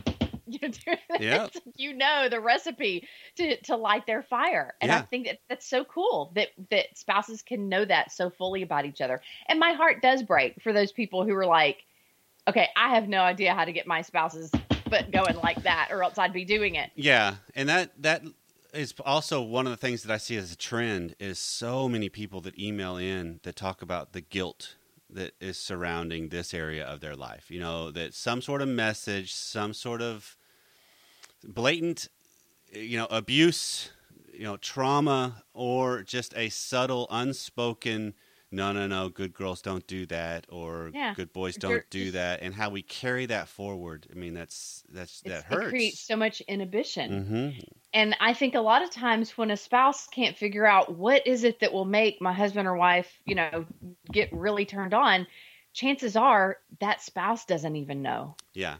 You 0.46 0.68
know. 0.68 0.96
Yep. 1.20 1.50
You 1.76 1.94
know 1.94 2.29
the 2.29 2.40
recipe 2.40 3.07
to 3.37 3.57
to 3.62 3.76
light 3.76 4.05
their 4.09 4.20
fire, 4.24 4.74
and 4.81 4.90
I 4.90 5.03
think 5.03 5.26
that 5.29 5.38
that's 5.48 5.64
so 5.64 5.85
cool 5.85 6.33
that 6.35 6.48
that 6.72 6.98
spouses 6.98 7.40
can 7.40 7.68
know 7.68 7.85
that 7.85 8.11
so 8.11 8.31
fully 8.31 8.62
about 8.62 8.85
each 8.85 9.00
other. 9.00 9.20
And 9.48 9.61
my 9.61 9.74
heart 9.74 10.03
does 10.03 10.24
break 10.24 10.61
for 10.61 10.72
those 10.72 10.90
people 10.90 11.24
who 11.24 11.37
are 11.37 11.46
like, 11.46 11.85
okay, 12.48 12.68
I 12.76 12.96
have 12.96 13.07
no 13.07 13.20
idea 13.20 13.55
how 13.55 13.64
to 13.64 13.70
get 13.70 13.87
my 13.87 14.03
spouse's 14.03 14.50
foot 14.88 15.12
going 15.12 15.37
like 15.37 15.62
that, 15.62 15.90
or 15.92 16.03
else 16.03 16.18
I'd 16.18 16.33
be 16.33 16.44
doing 16.44 16.74
it. 16.74 16.90
Yeah, 16.96 17.37
and 17.55 17.68
that 17.68 17.92
that 18.03 18.22
is 18.72 18.94
also 19.04 19.42
one 19.42 19.66
of 19.66 19.70
the 19.70 19.76
things 19.76 20.02
that 20.02 20.12
I 20.12 20.18
see 20.18 20.37
as 20.37 20.52
a 20.52 20.56
trend 20.56 21.14
is 21.18 21.38
so 21.38 21.88
many 21.88 22.09
people 22.09 22.40
that 22.42 22.59
email 22.59 22.96
in 22.96 23.40
that 23.42 23.56
talk 23.56 23.83
about 23.83 24.12
the 24.12 24.20
guilt 24.20 24.76
that 25.09 25.33
is 25.40 25.59
surrounding 25.59 26.28
this 26.28 26.54
area 26.54 26.85
of 26.85 27.00
their 27.00 27.16
life. 27.16 27.50
You 27.50 27.61
know, 27.61 27.90
that 27.90 28.14
some 28.14 28.40
sort 28.40 28.62
of 28.62 28.68
message, 28.68 29.35
some 29.35 29.74
sort 29.74 30.02
of 30.02 30.37
blatant 31.42 32.09
you 32.72 32.98
know, 32.98 33.06
abuse, 33.11 33.90
you 34.33 34.44
know, 34.44 34.56
trauma 34.56 35.42
or 35.54 36.02
just 36.02 36.35
a 36.37 36.48
subtle 36.48 37.06
unspoken 37.11 38.14
no, 38.51 38.73
no, 38.73 38.87
no, 38.87 39.09
good 39.09 39.33
girls 39.33 39.63
don't 39.63 39.87
do 39.87 40.07
that 40.07 40.47
or 40.49 40.91
Yeah. 40.93 41.15
good 41.15 41.33
boys 41.33 41.57
don't 41.57 41.89
do 41.91 42.11
that 42.13 42.43
and 42.43 42.55
how 42.55 42.71
we 42.71 42.83
carry 42.83 43.27
that 43.27 43.49
forward. 43.49 44.07
I 44.11 44.15
mean, 44.15 44.35
that's 44.35 44.83
that's 44.89 45.21
that 45.23 45.45
hurts. 45.45 45.67
It 45.67 45.71
creates 45.71 46.01
so 46.01 46.17
much 46.17 46.41
inhibition. 46.43 47.27
Mhm. 47.27 47.65
And 47.93 48.17
I 48.21 48.35
think 48.35 48.55
a 48.55 48.61
lot 48.61 48.83
of 48.83 48.91
times 48.91 49.37
when 49.37 49.51
a 49.51 49.57
spouse 49.57 50.07
can't 50.07 50.37
figure 50.37 50.67
out 50.67 50.97
what 50.97 51.27
is 51.27 51.45
it 51.45 51.61
that 51.61 51.73
will 51.73 51.85
make 51.85 52.21
my 52.21 52.33
husband 52.33 52.69
or 52.69 52.77
wife, 52.77 53.21
you 53.25 53.35
know, 53.35 53.67
get 54.11 54.33
really 54.33 54.65
turned 54.65 54.95
on, 54.95 55.27
chances 55.73 56.17
are 56.17 56.59
that 56.81 57.01
spouse 57.03 57.45
doesn't 57.47 57.77
even 57.77 58.03
know. 58.03 58.37
Yeah. 58.55 58.77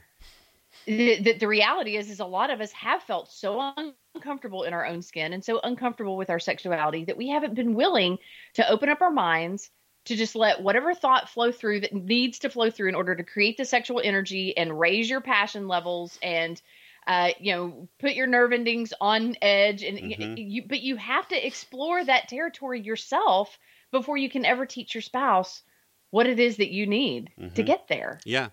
The, 0.85 1.21
the, 1.21 1.33
the 1.33 1.47
reality 1.47 1.95
is, 1.97 2.09
is 2.09 2.19
a 2.19 2.25
lot 2.25 2.49
of 2.49 2.59
us 2.61 2.71
have 2.71 3.03
felt 3.03 3.31
so 3.31 3.73
uncomfortable 4.15 4.63
in 4.63 4.73
our 4.73 4.85
own 4.85 5.01
skin 5.01 5.33
and 5.33 5.43
so 5.43 5.59
uncomfortable 5.63 6.17
with 6.17 6.29
our 6.29 6.39
sexuality 6.39 7.05
that 7.05 7.17
we 7.17 7.29
haven't 7.29 7.55
been 7.55 7.73
willing 7.73 8.17
to 8.53 8.69
open 8.69 8.89
up 8.89 9.01
our 9.01 9.11
minds 9.11 9.69
to 10.05 10.15
just 10.15 10.35
let 10.35 10.61
whatever 10.61 10.93
thought 10.93 11.29
flow 11.29 11.51
through 11.51 11.79
that 11.81 11.93
needs 11.93 12.39
to 12.39 12.49
flow 12.49 12.69
through 12.69 12.89
in 12.89 12.95
order 12.95 13.15
to 13.15 13.23
create 13.23 13.57
the 13.57 13.65
sexual 13.65 14.01
energy 14.03 14.55
and 14.57 14.79
raise 14.79 15.09
your 15.09 15.21
passion 15.21 15.67
levels 15.67 16.17
and 16.21 16.61
uh, 17.07 17.29
you 17.39 17.53
know 17.53 17.89
put 17.99 18.13
your 18.13 18.27
nerve 18.27 18.51
endings 18.51 18.93
on 18.99 19.35
edge 19.41 19.83
and 19.83 19.97
Mhm. 19.99 20.37
you 20.37 20.63
but 20.67 20.81
you 20.81 20.95
have 20.97 21.27
to 21.27 21.47
explore 21.47 22.03
that 22.03 22.27
territory 22.27 22.81
yourself 22.81 23.57
before 23.91 24.17
you 24.17 24.29
can 24.29 24.45
ever 24.45 24.65
teach 24.65 24.93
your 24.93 25.01
spouse 25.01 25.63
what 26.11 26.27
it 26.27 26.39
is 26.39 26.57
that 26.57 26.71
you 26.71 26.85
need 26.85 27.31
to 27.55 27.63
Mhm. 27.63 27.65
get 27.65 27.87
there 27.87 28.19
Yeah. 28.25 28.49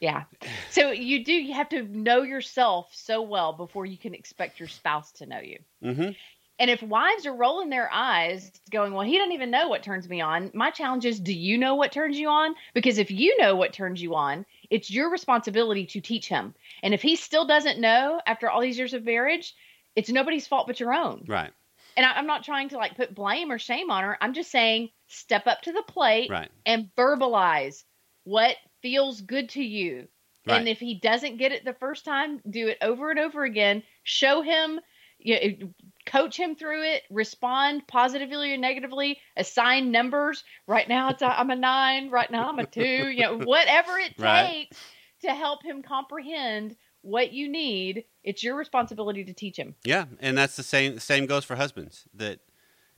Yeah 0.00 0.24
so 0.70 0.90
you 0.90 1.24
do 1.24 1.32
you 1.32 1.54
have 1.54 1.68
to 1.68 1.82
know 1.82 2.22
yourself 2.22 2.88
so 2.92 3.22
well 3.22 3.52
before 3.52 3.86
you 3.86 3.98
can 3.98 4.14
expect 4.14 4.58
your 4.60 4.68
spouse 4.68 5.12
to 5.12 5.26
know 5.26 5.40
you 5.40 5.58
Mm-hmm. 5.84 6.10
and 6.58 6.70
if 6.70 6.82
wives 6.82 7.24
are 7.24 7.34
rolling 7.36 7.70
their 7.70 7.88
eyes, 7.92 8.50
going, 8.72 8.92
well, 8.92 9.06
he 9.06 9.16
doesn't 9.16 9.32
even 9.32 9.52
know 9.52 9.68
what 9.68 9.84
turns 9.84 10.08
me 10.08 10.20
on, 10.20 10.50
my 10.54 10.70
challenge 10.72 11.06
is, 11.06 11.20
do 11.20 11.32
you 11.32 11.56
know 11.56 11.76
what 11.76 11.92
turns 11.92 12.18
you 12.18 12.28
on? 12.28 12.56
Because 12.74 12.98
if 12.98 13.12
you 13.12 13.38
know 13.38 13.54
what 13.54 13.72
turns 13.72 14.02
you 14.02 14.16
on, 14.16 14.44
it's 14.68 14.90
your 14.90 15.08
responsibility 15.08 15.86
to 15.86 16.00
teach 16.00 16.28
him. 16.28 16.54
And 16.82 16.92
if 16.94 17.00
he 17.00 17.14
still 17.14 17.46
doesn't 17.46 17.78
know 17.80 18.20
after 18.26 18.50
all 18.50 18.60
these 18.60 18.76
years 18.76 18.92
of 18.92 19.04
marriage, 19.04 19.54
it's 19.94 20.10
nobody's 20.10 20.48
fault 20.48 20.66
but 20.66 20.80
your 20.80 20.92
own. 20.92 21.24
Right. 21.28 21.52
And 21.96 22.04
I, 22.04 22.14
I'm 22.14 22.26
not 22.26 22.42
trying 22.42 22.70
to 22.70 22.76
like 22.76 22.96
put 22.96 23.14
blame 23.14 23.52
or 23.52 23.58
shame 23.60 23.88
on 23.92 24.02
her. 24.02 24.18
I'm 24.20 24.34
just 24.34 24.50
saying, 24.50 24.90
step 25.06 25.46
up 25.46 25.62
to 25.62 25.72
the 25.72 25.82
plate 25.86 26.28
Right. 26.28 26.50
and 26.66 26.90
verbalize 26.96 27.84
what 28.24 28.56
feels 28.82 29.20
good 29.20 29.48
to 29.50 29.62
you. 29.62 30.08
Right. 30.46 30.58
And 30.58 30.68
if 30.68 30.78
he 30.78 30.94
doesn't 30.94 31.36
get 31.36 31.52
it 31.52 31.64
the 31.64 31.74
first 31.74 32.04
time, 32.04 32.40
do 32.48 32.68
it 32.68 32.78
over 32.80 33.10
and 33.10 33.18
over 33.18 33.44
again. 33.44 33.82
Show 34.02 34.40
him, 34.40 34.80
you 35.18 35.34
know, 35.34 35.68
coach 36.06 36.38
him 36.38 36.56
through 36.56 36.84
it. 36.84 37.02
Respond 37.10 37.86
positively 37.86 38.52
or 38.52 38.56
negatively. 38.56 39.18
Assign 39.36 39.90
numbers. 39.90 40.44
Right 40.66 40.88
now, 40.88 41.10
it's 41.10 41.22
a, 41.22 41.38
I'm 41.38 41.50
a 41.50 41.56
nine. 41.56 42.10
Right 42.10 42.30
now, 42.30 42.48
I'm 42.48 42.58
a 42.58 42.66
two. 42.66 43.08
You 43.08 43.22
know, 43.22 43.38
whatever 43.44 43.98
it 43.98 44.14
Right. 44.18 44.46
takes 44.46 44.80
to 45.22 45.34
help 45.34 45.62
him 45.62 45.82
comprehend 45.82 46.76
what 47.02 47.32
you 47.32 47.48
need. 47.48 48.04
It's 48.24 48.42
your 48.42 48.56
responsibility 48.56 49.24
to 49.24 49.32
teach 49.34 49.56
him. 49.58 49.74
Yeah, 49.84 50.06
and 50.20 50.38
that's 50.38 50.56
the 50.56 50.62
same. 50.62 50.98
Same 50.98 51.26
goes 51.26 51.44
for 51.44 51.56
husbands. 51.56 52.04
That 52.14 52.40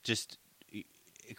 just 0.03 0.39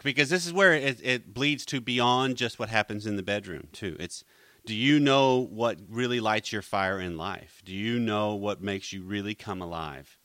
because 0.02 0.30
this 0.30 0.46
is 0.46 0.52
where 0.52 0.72
it, 0.72 1.00
it 1.02 1.34
bleeds 1.34 1.64
to 1.66 1.80
beyond 1.80 2.36
just 2.36 2.58
what 2.58 2.68
happens 2.68 3.06
in 3.06 3.16
the 3.16 3.22
bedroom 3.22 3.68
too. 3.72 3.96
It's 3.98 4.24
do 4.64 4.74
you 4.74 5.00
know 5.00 5.38
what 5.38 5.78
really 5.88 6.20
lights 6.20 6.52
your 6.52 6.62
fire 6.62 7.00
in 7.00 7.16
life? 7.16 7.62
Do 7.64 7.74
you 7.74 7.98
know 7.98 8.34
what 8.34 8.62
makes 8.62 8.92
you 8.92 9.02
really 9.02 9.34
come 9.34 9.60
alive? 9.60 10.18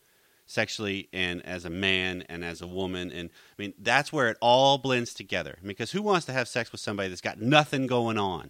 sexually 0.48 1.10
and 1.12 1.46
as 1.46 1.66
a 1.66 1.70
man 1.70 2.24
and 2.30 2.44
as 2.44 2.62
a 2.62 2.68
woman 2.68 3.12
and 3.12 3.30
i 3.30 3.62
mean 3.62 3.74
that's 3.80 4.14
where 4.14 4.30
it 4.30 4.38
all 4.42 4.78
blends 4.78 5.14
together 5.14 5.58
because 5.62 5.92
who 5.92 6.02
wants 6.02 6.26
to 6.26 6.32
have 6.32 6.48
sex 6.48 6.72
with 6.72 6.80
somebody 6.80 7.10
that's 7.10 7.22
got 7.22 7.42
nothing 7.42 7.86
going 7.86 8.18
on 8.18 8.50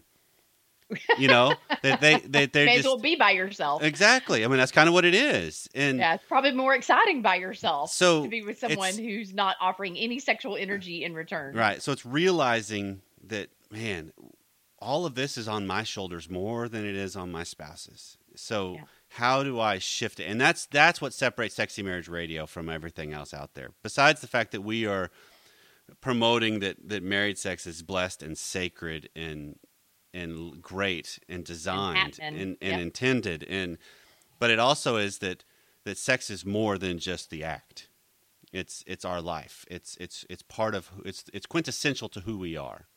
you 1.17 1.28
know 1.28 1.54
that 1.84 2.00
they, 2.02 2.17
they, 2.26 2.45
they're 2.45 2.65
May 2.65 2.76
just 2.78 2.80
as 2.80 2.86
well 2.86 3.00
be 3.00 3.15
by 3.15 3.32
yourself. 3.32 3.84
exactly 3.84 4.45
i 4.45 4.47
mean 4.47 4.58
that's 4.58 4.71
kind 4.71 4.88
of 4.88 4.93
what 4.93 5.04
it 5.06 5.13
is 5.13 5.67
and 5.76 5.97
Yeah, 6.00 6.13
it's 6.15 6.23
probably 6.28 6.52
more 6.54 6.73
exciting 6.76 7.21
by 7.21 7.36
yourself 7.36 7.91
So, 7.91 8.23
to 8.23 8.30
be 8.30 8.41
with 8.41 8.60
someone 8.60 8.93
who's 8.97 9.34
not 9.34 9.56
offering 9.60 9.97
any 9.97 10.19
sexual 10.19 10.56
energy 10.56 11.04
in 11.04 11.13
return. 11.13 11.56
Right. 11.56 11.82
So 11.82 11.91
it's 11.91 12.06
realizing 12.06 13.02
that, 13.26 13.50
man, 13.71 14.13
all 14.80 15.06
of 15.06 15.15
this 15.15 15.38
is 15.38 15.47
on 15.47 15.67
my 15.67 15.84
shoulders 15.84 16.30
more 16.30 16.69
than 16.69 16.86
it 16.86 16.95
is 16.95 17.15
on 17.15 17.32
my 17.32 17.43
spouse's. 17.43 18.17
So 18.36 18.76
Yeah. 18.76 18.84
how 19.10 19.43
do 19.43 19.60
I 19.60 19.80
shift 19.80 20.19
it? 20.19 20.26
And 20.26 20.39
that's 20.39 20.65
that's 20.67 21.02
what 21.02 21.13
separates 21.13 21.56
Sexy 21.56 21.84
Marriage 21.84 22.08
Radio 22.08 22.45
from 22.45 22.69
everything 22.69 23.12
else 23.13 23.34
out 23.34 23.56
there. 23.56 23.71
Besides 23.84 24.21
the 24.21 24.28
fact 24.28 24.52
that 24.52 24.62
we 24.62 24.86
are 24.86 25.10
promoting 26.02 26.60
that 26.60 26.78
that 26.89 27.04
married 27.04 27.38
sex 27.38 27.65
is 27.65 27.82
blessed 27.82 28.21
and 28.23 28.38
sacred 28.38 29.10
and 29.15 29.58
and 30.13 30.61
great 30.61 31.19
and 31.29 31.43
designed 31.45 31.97
and, 31.97 32.35
happening. 32.35 32.57
and, 32.61 32.71
Yep. 32.71 32.79
intended 32.79 33.43
and 33.49 33.77
but 34.39 34.49
it 34.51 34.59
also 34.59 34.97
is 34.97 35.17
that 35.19 35.43
that 35.83 35.97
sex 35.97 36.29
is 36.29 36.45
more 36.45 36.77
than 36.77 36.99
just 36.99 37.29
the 37.29 37.43
act. 37.43 37.89
It's 38.53 38.83
it's 38.87 39.03
our 39.05 39.21
life. 39.21 39.65
It's 39.69 39.97
it's 39.99 40.25
it's 40.29 40.43
part 40.43 40.75
of 40.75 40.89
it's 41.05 41.25
it's 41.33 41.45
quintessential 41.45 42.09
to 42.09 42.21
who 42.21 42.37
we 42.37 42.55
are. 42.55 42.87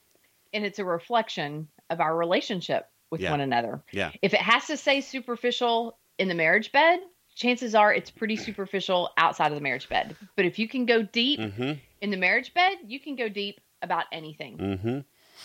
And 0.52 0.64
it's 0.64 0.78
a 0.78 0.84
reflection 0.84 1.68
of 1.88 2.00
our 2.00 2.16
relationship 2.16 2.88
with 3.10 3.20
Yeah. 3.20 3.30
one 3.32 3.40
another. 3.40 3.82
Yeah. 3.92 4.12
If 4.22 4.34
it 4.34 4.40
has 4.40 4.66
to 4.68 4.76
stay 4.76 5.00
superficial 5.00 5.98
in 6.18 6.28
the 6.28 6.34
marriage 6.34 6.70
bed, 6.72 7.00
chances 7.34 7.74
are 7.74 7.92
it's 7.92 8.10
pretty 8.10 8.36
superficial 8.36 9.10
outside 9.16 9.48
of 9.48 9.54
the 9.54 9.60
marriage 9.62 9.88
bed. 9.88 10.16
But 10.36 10.44
if 10.44 10.58
you 10.58 10.68
can 10.68 10.86
go 10.86 11.02
deep 11.02 11.40
Mm-hmm. 11.40 11.72
in 12.00 12.10
the 12.10 12.16
marriage 12.16 12.52
bed, 12.54 12.72
you 12.86 13.00
can 13.00 13.16
go 13.16 13.28
deep 13.28 13.60
about 13.82 14.04
anything, 14.12 14.58
Mm-hmm. 14.58 14.98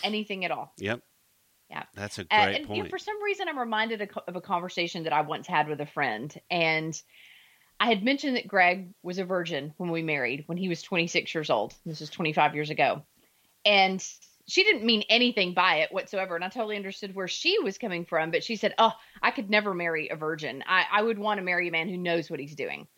anything 0.04 0.44
at 0.44 0.50
all. 0.50 0.72
Yep. 0.78 1.00
Yeah. 1.70 1.84
That's 1.94 2.18
a 2.18 2.24
Uh, 2.30 2.34
great 2.34 2.56
and 2.56 2.68
you 2.72 2.82
know, 2.82 2.84
point. 2.84 2.90
for 2.90 2.98
some 2.98 3.22
reason, 3.22 3.48
I'm 3.48 3.58
reminded 3.58 4.00
of, 4.02 4.36
a 4.36 4.40
conversation 4.40 5.04
that 5.04 5.12
I 5.12 5.22
once 5.22 5.46
had 5.46 5.68
with 5.68 5.80
a 5.80 5.86
friend, 5.86 6.34
and 6.50 7.00
I 7.80 7.86
had 7.88 8.04
mentioned 8.04 8.36
that 8.36 8.48
Greg 8.48 8.92
was 9.02 9.18
a 9.18 9.24
virgin 9.24 9.74
when 9.76 9.90
we 9.90 10.02
married, 10.02 10.44
when 10.46 10.58
he 10.58 10.68
was 10.68 10.82
26 10.82 11.34
years 11.34 11.50
old. 11.50 11.74
This 11.84 12.00
was 12.00 12.10
25 12.10 12.54
years 12.54 12.70
ago, 12.70 13.04
and 13.64 14.04
she 14.48 14.64
didn't 14.64 14.84
mean 14.86 15.04
anything 15.08 15.54
by 15.54 15.76
it 15.78 15.92
whatsoever, 15.92 16.36
and 16.36 16.44
I 16.44 16.48
totally 16.48 16.76
understood 16.76 17.14
where 17.14 17.28
she 17.28 17.58
was 17.60 17.78
coming 17.78 18.04
from. 18.04 18.30
But 18.30 18.44
she 18.44 18.56
said, 18.56 18.74
"Oh, 18.78 18.92
I 19.22 19.30
could 19.32 19.50
never 19.50 19.74
marry 19.74 20.08
a 20.08 20.16
virgin. 20.16 20.64
I, 20.66 20.86
I 20.90 21.02
would 21.02 21.18
want 21.18 21.38
to 21.38 21.44
marry 21.44 21.68
a 21.68 21.72
man 21.72 21.88
who 21.88 21.98
knows 21.98 22.30
what 22.30 22.40
he's 22.40 22.54
doing." 22.56 22.88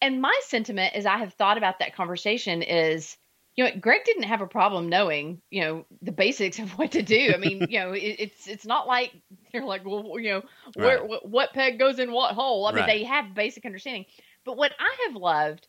And 0.00 0.20
my 0.20 0.38
sentiment, 0.44 0.94
as 0.94 1.06
I 1.06 1.18
have 1.18 1.34
thought 1.34 1.58
about 1.58 1.78
that 1.80 1.94
conversation, 1.94 2.62
is 2.62 3.16
you 3.56 3.64
know, 3.64 3.70
Greg 3.80 4.02
didn't 4.04 4.24
have 4.24 4.40
a 4.40 4.46
problem 4.46 4.88
knowing, 4.88 5.40
you 5.50 5.62
know, 5.62 5.84
the 6.02 6.12
basics 6.12 6.58
of 6.58 6.70
what 6.78 6.92
to 6.92 7.02
do. 7.02 7.32
I 7.32 7.36
mean, 7.36 7.66
you 7.68 7.78
know, 7.78 7.92
it, 7.92 8.16
it's 8.18 8.48
it's 8.48 8.66
not 8.66 8.86
like 8.86 9.12
you're 9.52 9.64
like, 9.64 9.84
well, 9.84 10.18
you 10.18 10.30
know, 10.30 10.42
where 10.74 11.02
Right. 11.02 11.04
what, 11.04 11.28
what 11.28 11.52
peg 11.54 11.78
goes 11.78 11.98
in 11.98 12.12
what 12.12 12.34
hole. 12.34 12.66
I 12.66 12.72
mean, 12.72 12.86
Right. 12.86 12.86
they 12.86 13.04
have 13.04 13.34
basic 13.34 13.64
understanding. 13.64 14.06
But 14.44 14.56
what 14.56 14.72
I 14.78 14.96
have 15.06 15.16
loved 15.16 15.68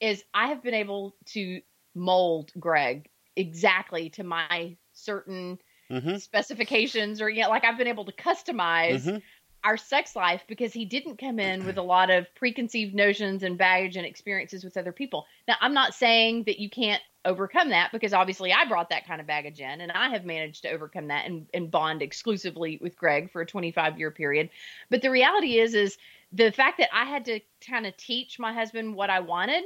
is 0.00 0.24
I 0.34 0.48
have 0.48 0.62
been 0.62 0.74
able 0.74 1.16
to 1.26 1.60
mold 1.94 2.52
Greg 2.58 3.08
exactly 3.36 4.10
to 4.10 4.24
my 4.24 4.76
certain 4.92 5.58
Mm-hmm. 5.90 6.16
specifications, 6.16 7.20
or 7.20 7.28
you 7.30 7.42
know, 7.42 7.48
like 7.50 7.64
I've 7.64 7.78
been 7.78 7.88
able 7.88 8.04
to 8.06 8.12
customize 8.12 9.12
Mhm. 9.12 9.22
our 9.64 9.76
sex 9.76 10.14
life 10.14 10.44
because 10.48 10.72
he 10.72 10.84
didn't 10.84 11.18
come 11.18 11.38
in 11.38 11.64
with 11.64 11.78
a 11.78 11.82
lot 11.82 12.10
of 12.10 12.26
preconceived 12.34 12.94
notions 12.94 13.42
and 13.42 13.56
baggage 13.58 13.96
and 13.96 14.06
experiences 14.06 14.64
with 14.64 14.76
other 14.76 14.92
people. 14.92 15.26
Now, 15.48 15.54
I'm 15.60 15.74
not 15.74 15.94
saying 15.94 16.44
that 16.44 16.58
you 16.60 16.68
can't 16.68 17.02
overcome 17.24 17.70
that 17.70 17.90
because 17.92 18.12
obviously 18.12 18.52
I 18.52 18.64
brought 18.66 18.90
that 18.90 19.06
kind 19.06 19.20
of 19.20 19.26
baggage 19.26 19.60
in 19.60 19.80
and 19.80 19.92
I 19.92 20.10
have 20.10 20.24
managed 20.24 20.62
to 20.62 20.70
overcome 20.70 21.08
that 21.08 21.26
and, 21.26 21.46
and 21.54 21.70
bond 21.70 22.02
exclusively 22.02 22.78
with 22.80 22.96
Greg 22.96 23.30
for 23.30 23.40
a 23.40 23.46
25 23.46 23.98
year 23.98 24.10
period. 24.10 24.50
But 24.90 25.02
the 25.02 25.10
reality 25.10 25.58
is, 25.58 25.74
is 25.74 25.98
the 26.32 26.52
fact 26.52 26.78
that 26.78 26.90
I 26.92 27.04
had 27.04 27.24
to 27.26 27.40
kind 27.66 27.86
of 27.86 27.96
teach 27.96 28.38
my 28.38 28.52
husband 28.52 28.94
what 28.94 29.10
I 29.10 29.20
wanted. 29.20 29.64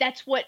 That's 0.00 0.26
what 0.26 0.44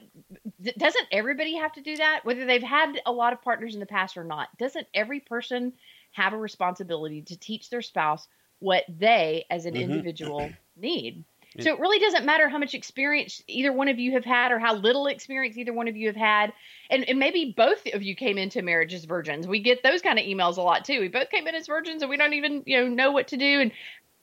doesn't 0.78 1.06
everybody 1.10 1.56
have 1.56 1.72
to 1.72 1.80
do 1.82 1.96
that? 1.96 2.20
Whether 2.24 2.46
they've 2.46 2.62
had 2.62 3.00
a 3.04 3.12
lot 3.12 3.32
of 3.32 3.42
partners 3.42 3.74
in 3.74 3.80
the 3.80 3.86
past 3.86 4.16
or 4.16 4.24
not, 4.24 4.48
doesn't 4.58 4.86
every 4.94 5.20
person 5.20 5.72
have 6.12 6.32
a 6.32 6.38
responsibility 6.38 7.22
to 7.22 7.36
teach 7.38 7.68
their 7.68 7.82
spouse 7.82 8.28
what 8.60 8.84
they 8.88 9.44
as 9.50 9.66
an 9.66 9.74
Mhm. 9.74 9.80
individual 9.80 10.52
need. 10.76 11.24
So 11.58 11.72
it 11.74 11.80
really 11.80 11.98
doesn't 11.98 12.24
matter 12.24 12.48
how 12.48 12.58
much 12.58 12.74
experience 12.74 13.42
either 13.48 13.72
one 13.72 13.88
of 13.88 13.98
you 13.98 14.12
have 14.12 14.24
had 14.24 14.52
or 14.52 14.60
how 14.60 14.74
little 14.76 15.08
experience 15.08 15.58
either 15.58 15.72
one 15.72 15.88
of 15.88 15.96
you 15.96 16.06
have 16.06 16.16
had. 16.16 16.52
And, 16.90 17.08
and 17.08 17.18
maybe 17.18 17.52
both 17.56 17.86
of 17.92 18.02
you 18.04 18.14
came 18.14 18.38
into 18.38 18.62
marriage 18.62 18.94
as 18.94 19.04
virgins. 19.04 19.48
We 19.48 19.60
get 19.60 19.82
those 19.82 20.00
kind 20.00 20.18
of 20.18 20.24
emails 20.24 20.58
a 20.58 20.62
lot 20.62 20.84
too. 20.84 21.00
We 21.00 21.08
both 21.08 21.28
came 21.30 21.48
in 21.48 21.56
as 21.56 21.66
virgins 21.66 22.02
and 22.02 22.10
we 22.10 22.16
don't 22.16 22.34
even, 22.34 22.62
you 22.66 22.78
know, 22.78 22.88
know 22.88 23.10
what 23.10 23.26
to 23.28 23.36
do 23.36 23.60
and 23.60 23.72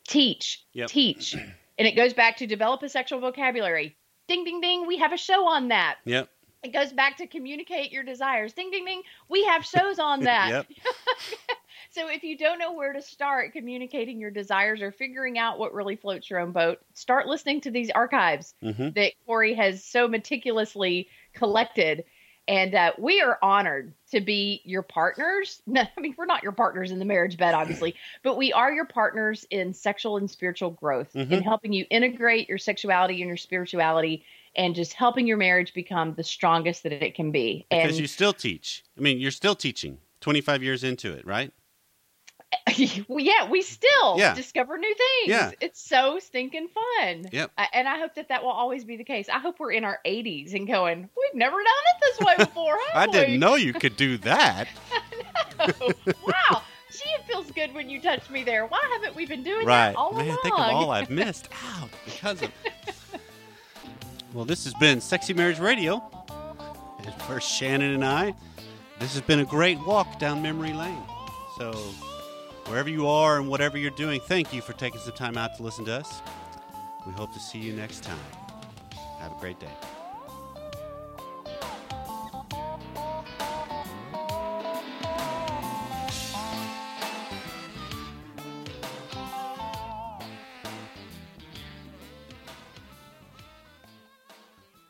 teach, 0.07 0.63
Yep. 0.73 0.89
teach. 0.89 1.35
And 1.79 1.87
it 1.87 1.95
goes 1.95 2.11
back 2.15 2.37
to 2.37 2.47
develop 2.47 2.81
a 2.81 2.89
sexual 2.89 3.19
vocabulary. 3.19 3.95
Ding, 4.27 4.43
ding, 4.43 4.61
ding. 4.61 4.87
We 4.87 4.97
have 4.97 5.13
a 5.13 5.17
show 5.17 5.47
on 5.47 5.67
that. 5.67 5.97
Yep. 6.05 6.27
It 6.63 6.73
goes 6.73 6.91
back 6.91 7.17
to 7.17 7.27
communicate 7.27 7.91
your 7.91 8.01
desires. 8.01 8.53
Ding, 8.53 8.71
ding, 8.71 8.83
ding. 8.83 9.03
We 9.29 9.45
have 9.45 9.63
shows 9.63 9.99
on 9.99 10.21
that. 10.23 10.65
So 11.89 12.09
if 12.09 12.23
you 12.23 12.37
don't 12.37 12.59
know 12.59 12.73
where 12.73 12.93
to 12.93 13.01
start 13.01 13.53
communicating 13.53 14.19
your 14.19 14.31
desires 14.31 14.81
or 14.81 14.91
figuring 14.91 15.37
out 15.37 15.59
what 15.59 15.73
really 15.73 15.95
floats 15.95 16.29
your 16.29 16.39
own 16.39 16.51
boat, 16.51 16.79
start 16.93 17.27
listening 17.27 17.61
to 17.61 17.71
these 17.71 17.89
archives 17.91 18.53
Mm-hmm. 18.63 18.89
that 18.95 19.13
Corey 19.25 19.53
has 19.53 19.83
so 19.83 20.07
meticulously 20.07 21.09
collected. 21.33 22.03
And 22.49 22.73
uh, 22.73 22.93
we 22.97 23.19
are 23.21 23.37
honored 23.41 23.93
to 24.11 24.21
be 24.21 24.61
your 24.63 24.81
partners. 24.81 25.61
No, 25.67 25.81
I 25.97 25.99
mean, 25.99 26.15
we're 26.17 26.25
not 26.25 26.43
your 26.43 26.53
partners 26.53 26.91
in 26.91 26.99
the 26.99 27.05
marriage 27.05 27.37
bed, 27.37 27.53
obviously, 27.53 27.93
but 28.23 28.37
we 28.37 28.53
are 28.53 28.71
your 28.71 28.85
partners 28.85 29.45
in 29.49 29.73
sexual 29.73 30.15
and 30.17 30.31
spiritual 30.31 30.71
growth, 30.71 31.13
in 31.15 31.41
Mhm. 31.41 31.43
helping 31.43 31.73
you 31.73 31.85
integrate 31.89 32.47
your 32.47 32.57
sexuality 32.57 33.21
and 33.21 33.27
your 33.27 33.37
spirituality, 33.37 34.23
and 34.55 34.75
just 34.75 34.93
helping 34.93 35.27
your 35.27 35.37
marriage 35.37 35.73
become 35.73 36.13
the 36.13 36.23
strongest 36.23 36.83
that 36.83 36.93
it 36.93 37.15
can 37.15 37.31
be. 37.31 37.65
Because 37.69 37.91
and 37.91 37.99
you 37.99 38.07
still 38.07 38.33
teach. 38.33 38.83
I 38.97 39.01
mean, 39.01 39.19
you're 39.19 39.31
still 39.31 39.55
teaching. 39.55 39.99
25 40.21 40.63
years 40.63 40.83
into 40.83 41.13
it, 41.13 41.25
right? 41.27 41.51
Yeah, 43.09 43.49
we 43.49 43.61
still 43.61 44.17
Yeah. 44.17 44.33
discover 44.33 44.77
new 44.77 44.93
things. 44.95 45.27
Yeah. 45.27 45.51
It's 45.61 45.81
so 45.81 46.19
stinking 46.19 46.67
fun. 46.69 47.27
Yep. 47.31 47.51
I, 47.57 47.67
and 47.73 47.87
I 47.87 47.99
hope 47.99 48.15
that 48.15 48.29
that 48.29 48.43
will 48.43 48.51
always 48.51 48.83
be 48.85 48.95
the 48.97 49.03
case. 49.03 49.27
I 49.29 49.39
hope 49.39 49.59
we're 49.59 49.71
in 49.73 49.83
our 49.83 49.99
80s 50.05 50.53
and 50.53 50.67
going, 50.67 51.09
we've 51.17 51.35
never 51.39 51.55
done 51.57 51.65
it 51.65 52.01
this 52.01 52.19
way 52.25 52.35
before. 52.37 52.77
I 52.93 53.01
have 53.01 53.11
didn't 53.11 53.39
know 53.39 53.55
you 53.55 53.73
could 53.73 53.95
do 53.97 54.17
that. 54.19 54.67
wow. 55.59 56.61
Gee, 56.91 57.09
it 57.09 57.25
feels 57.27 57.51
good 57.51 57.73
when 57.73 57.89
you 57.89 58.01
touch 58.01 58.29
me 58.29 58.43
there. 58.43 58.65
Why 58.65 58.81
haven't 58.93 59.15
we 59.15 59.25
been 59.25 59.43
doing 59.43 59.65
right. 59.65 59.89
that 59.89 59.95
all 59.95 60.13
Man, 60.13 60.25
along? 60.27 60.37
think 60.41 60.53
of 60.57 60.59
all 60.61 60.91
I've 60.91 61.09
missed 61.09 61.49
out 61.79 61.89
because 62.05 62.41
of. 62.41 62.51
Well, 64.33 64.45
this 64.45 64.63
has 64.65 64.73
been 64.75 65.01
Sexy 65.01 65.33
Marriage 65.33 65.59
Radio. 65.59 66.01
And 67.03 67.13
for 67.23 67.39
Shannon 67.39 67.93
and 67.93 68.03
I, 68.05 68.33
this 68.99 69.13
has 69.13 69.21
been 69.21 69.39
a 69.39 69.45
great 69.45 69.79
walk 69.85 70.19
down 70.19 70.41
memory 70.41 70.73
lane. 70.73 71.01
So, 71.57 71.73
wherever 72.67 72.89
you 72.89 73.07
are 73.07 73.37
and 73.39 73.47
whatever 73.47 73.77
you're 73.77 73.91
doing, 73.91 74.19
thank 74.19 74.53
you 74.53 74.61
for 74.61 74.73
taking 74.73 74.99
some 74.99 75.13
time 75.13 75.37
out 75.37 75.55
to 75.57 75.63
listen 75.63 75.85
to 75.85 75.93
us. 75.93 76.21
We 77.05 77.13
hope 77.13 77.33
to 77.33 77.39
see 77.39 77.59
you 77.59 77.73
next 77.73 78.03
time. 78.03 78.19
Have 79.19 79.31
a 79.31 79.39
great 79.39 79.59
day. 79.59 79.96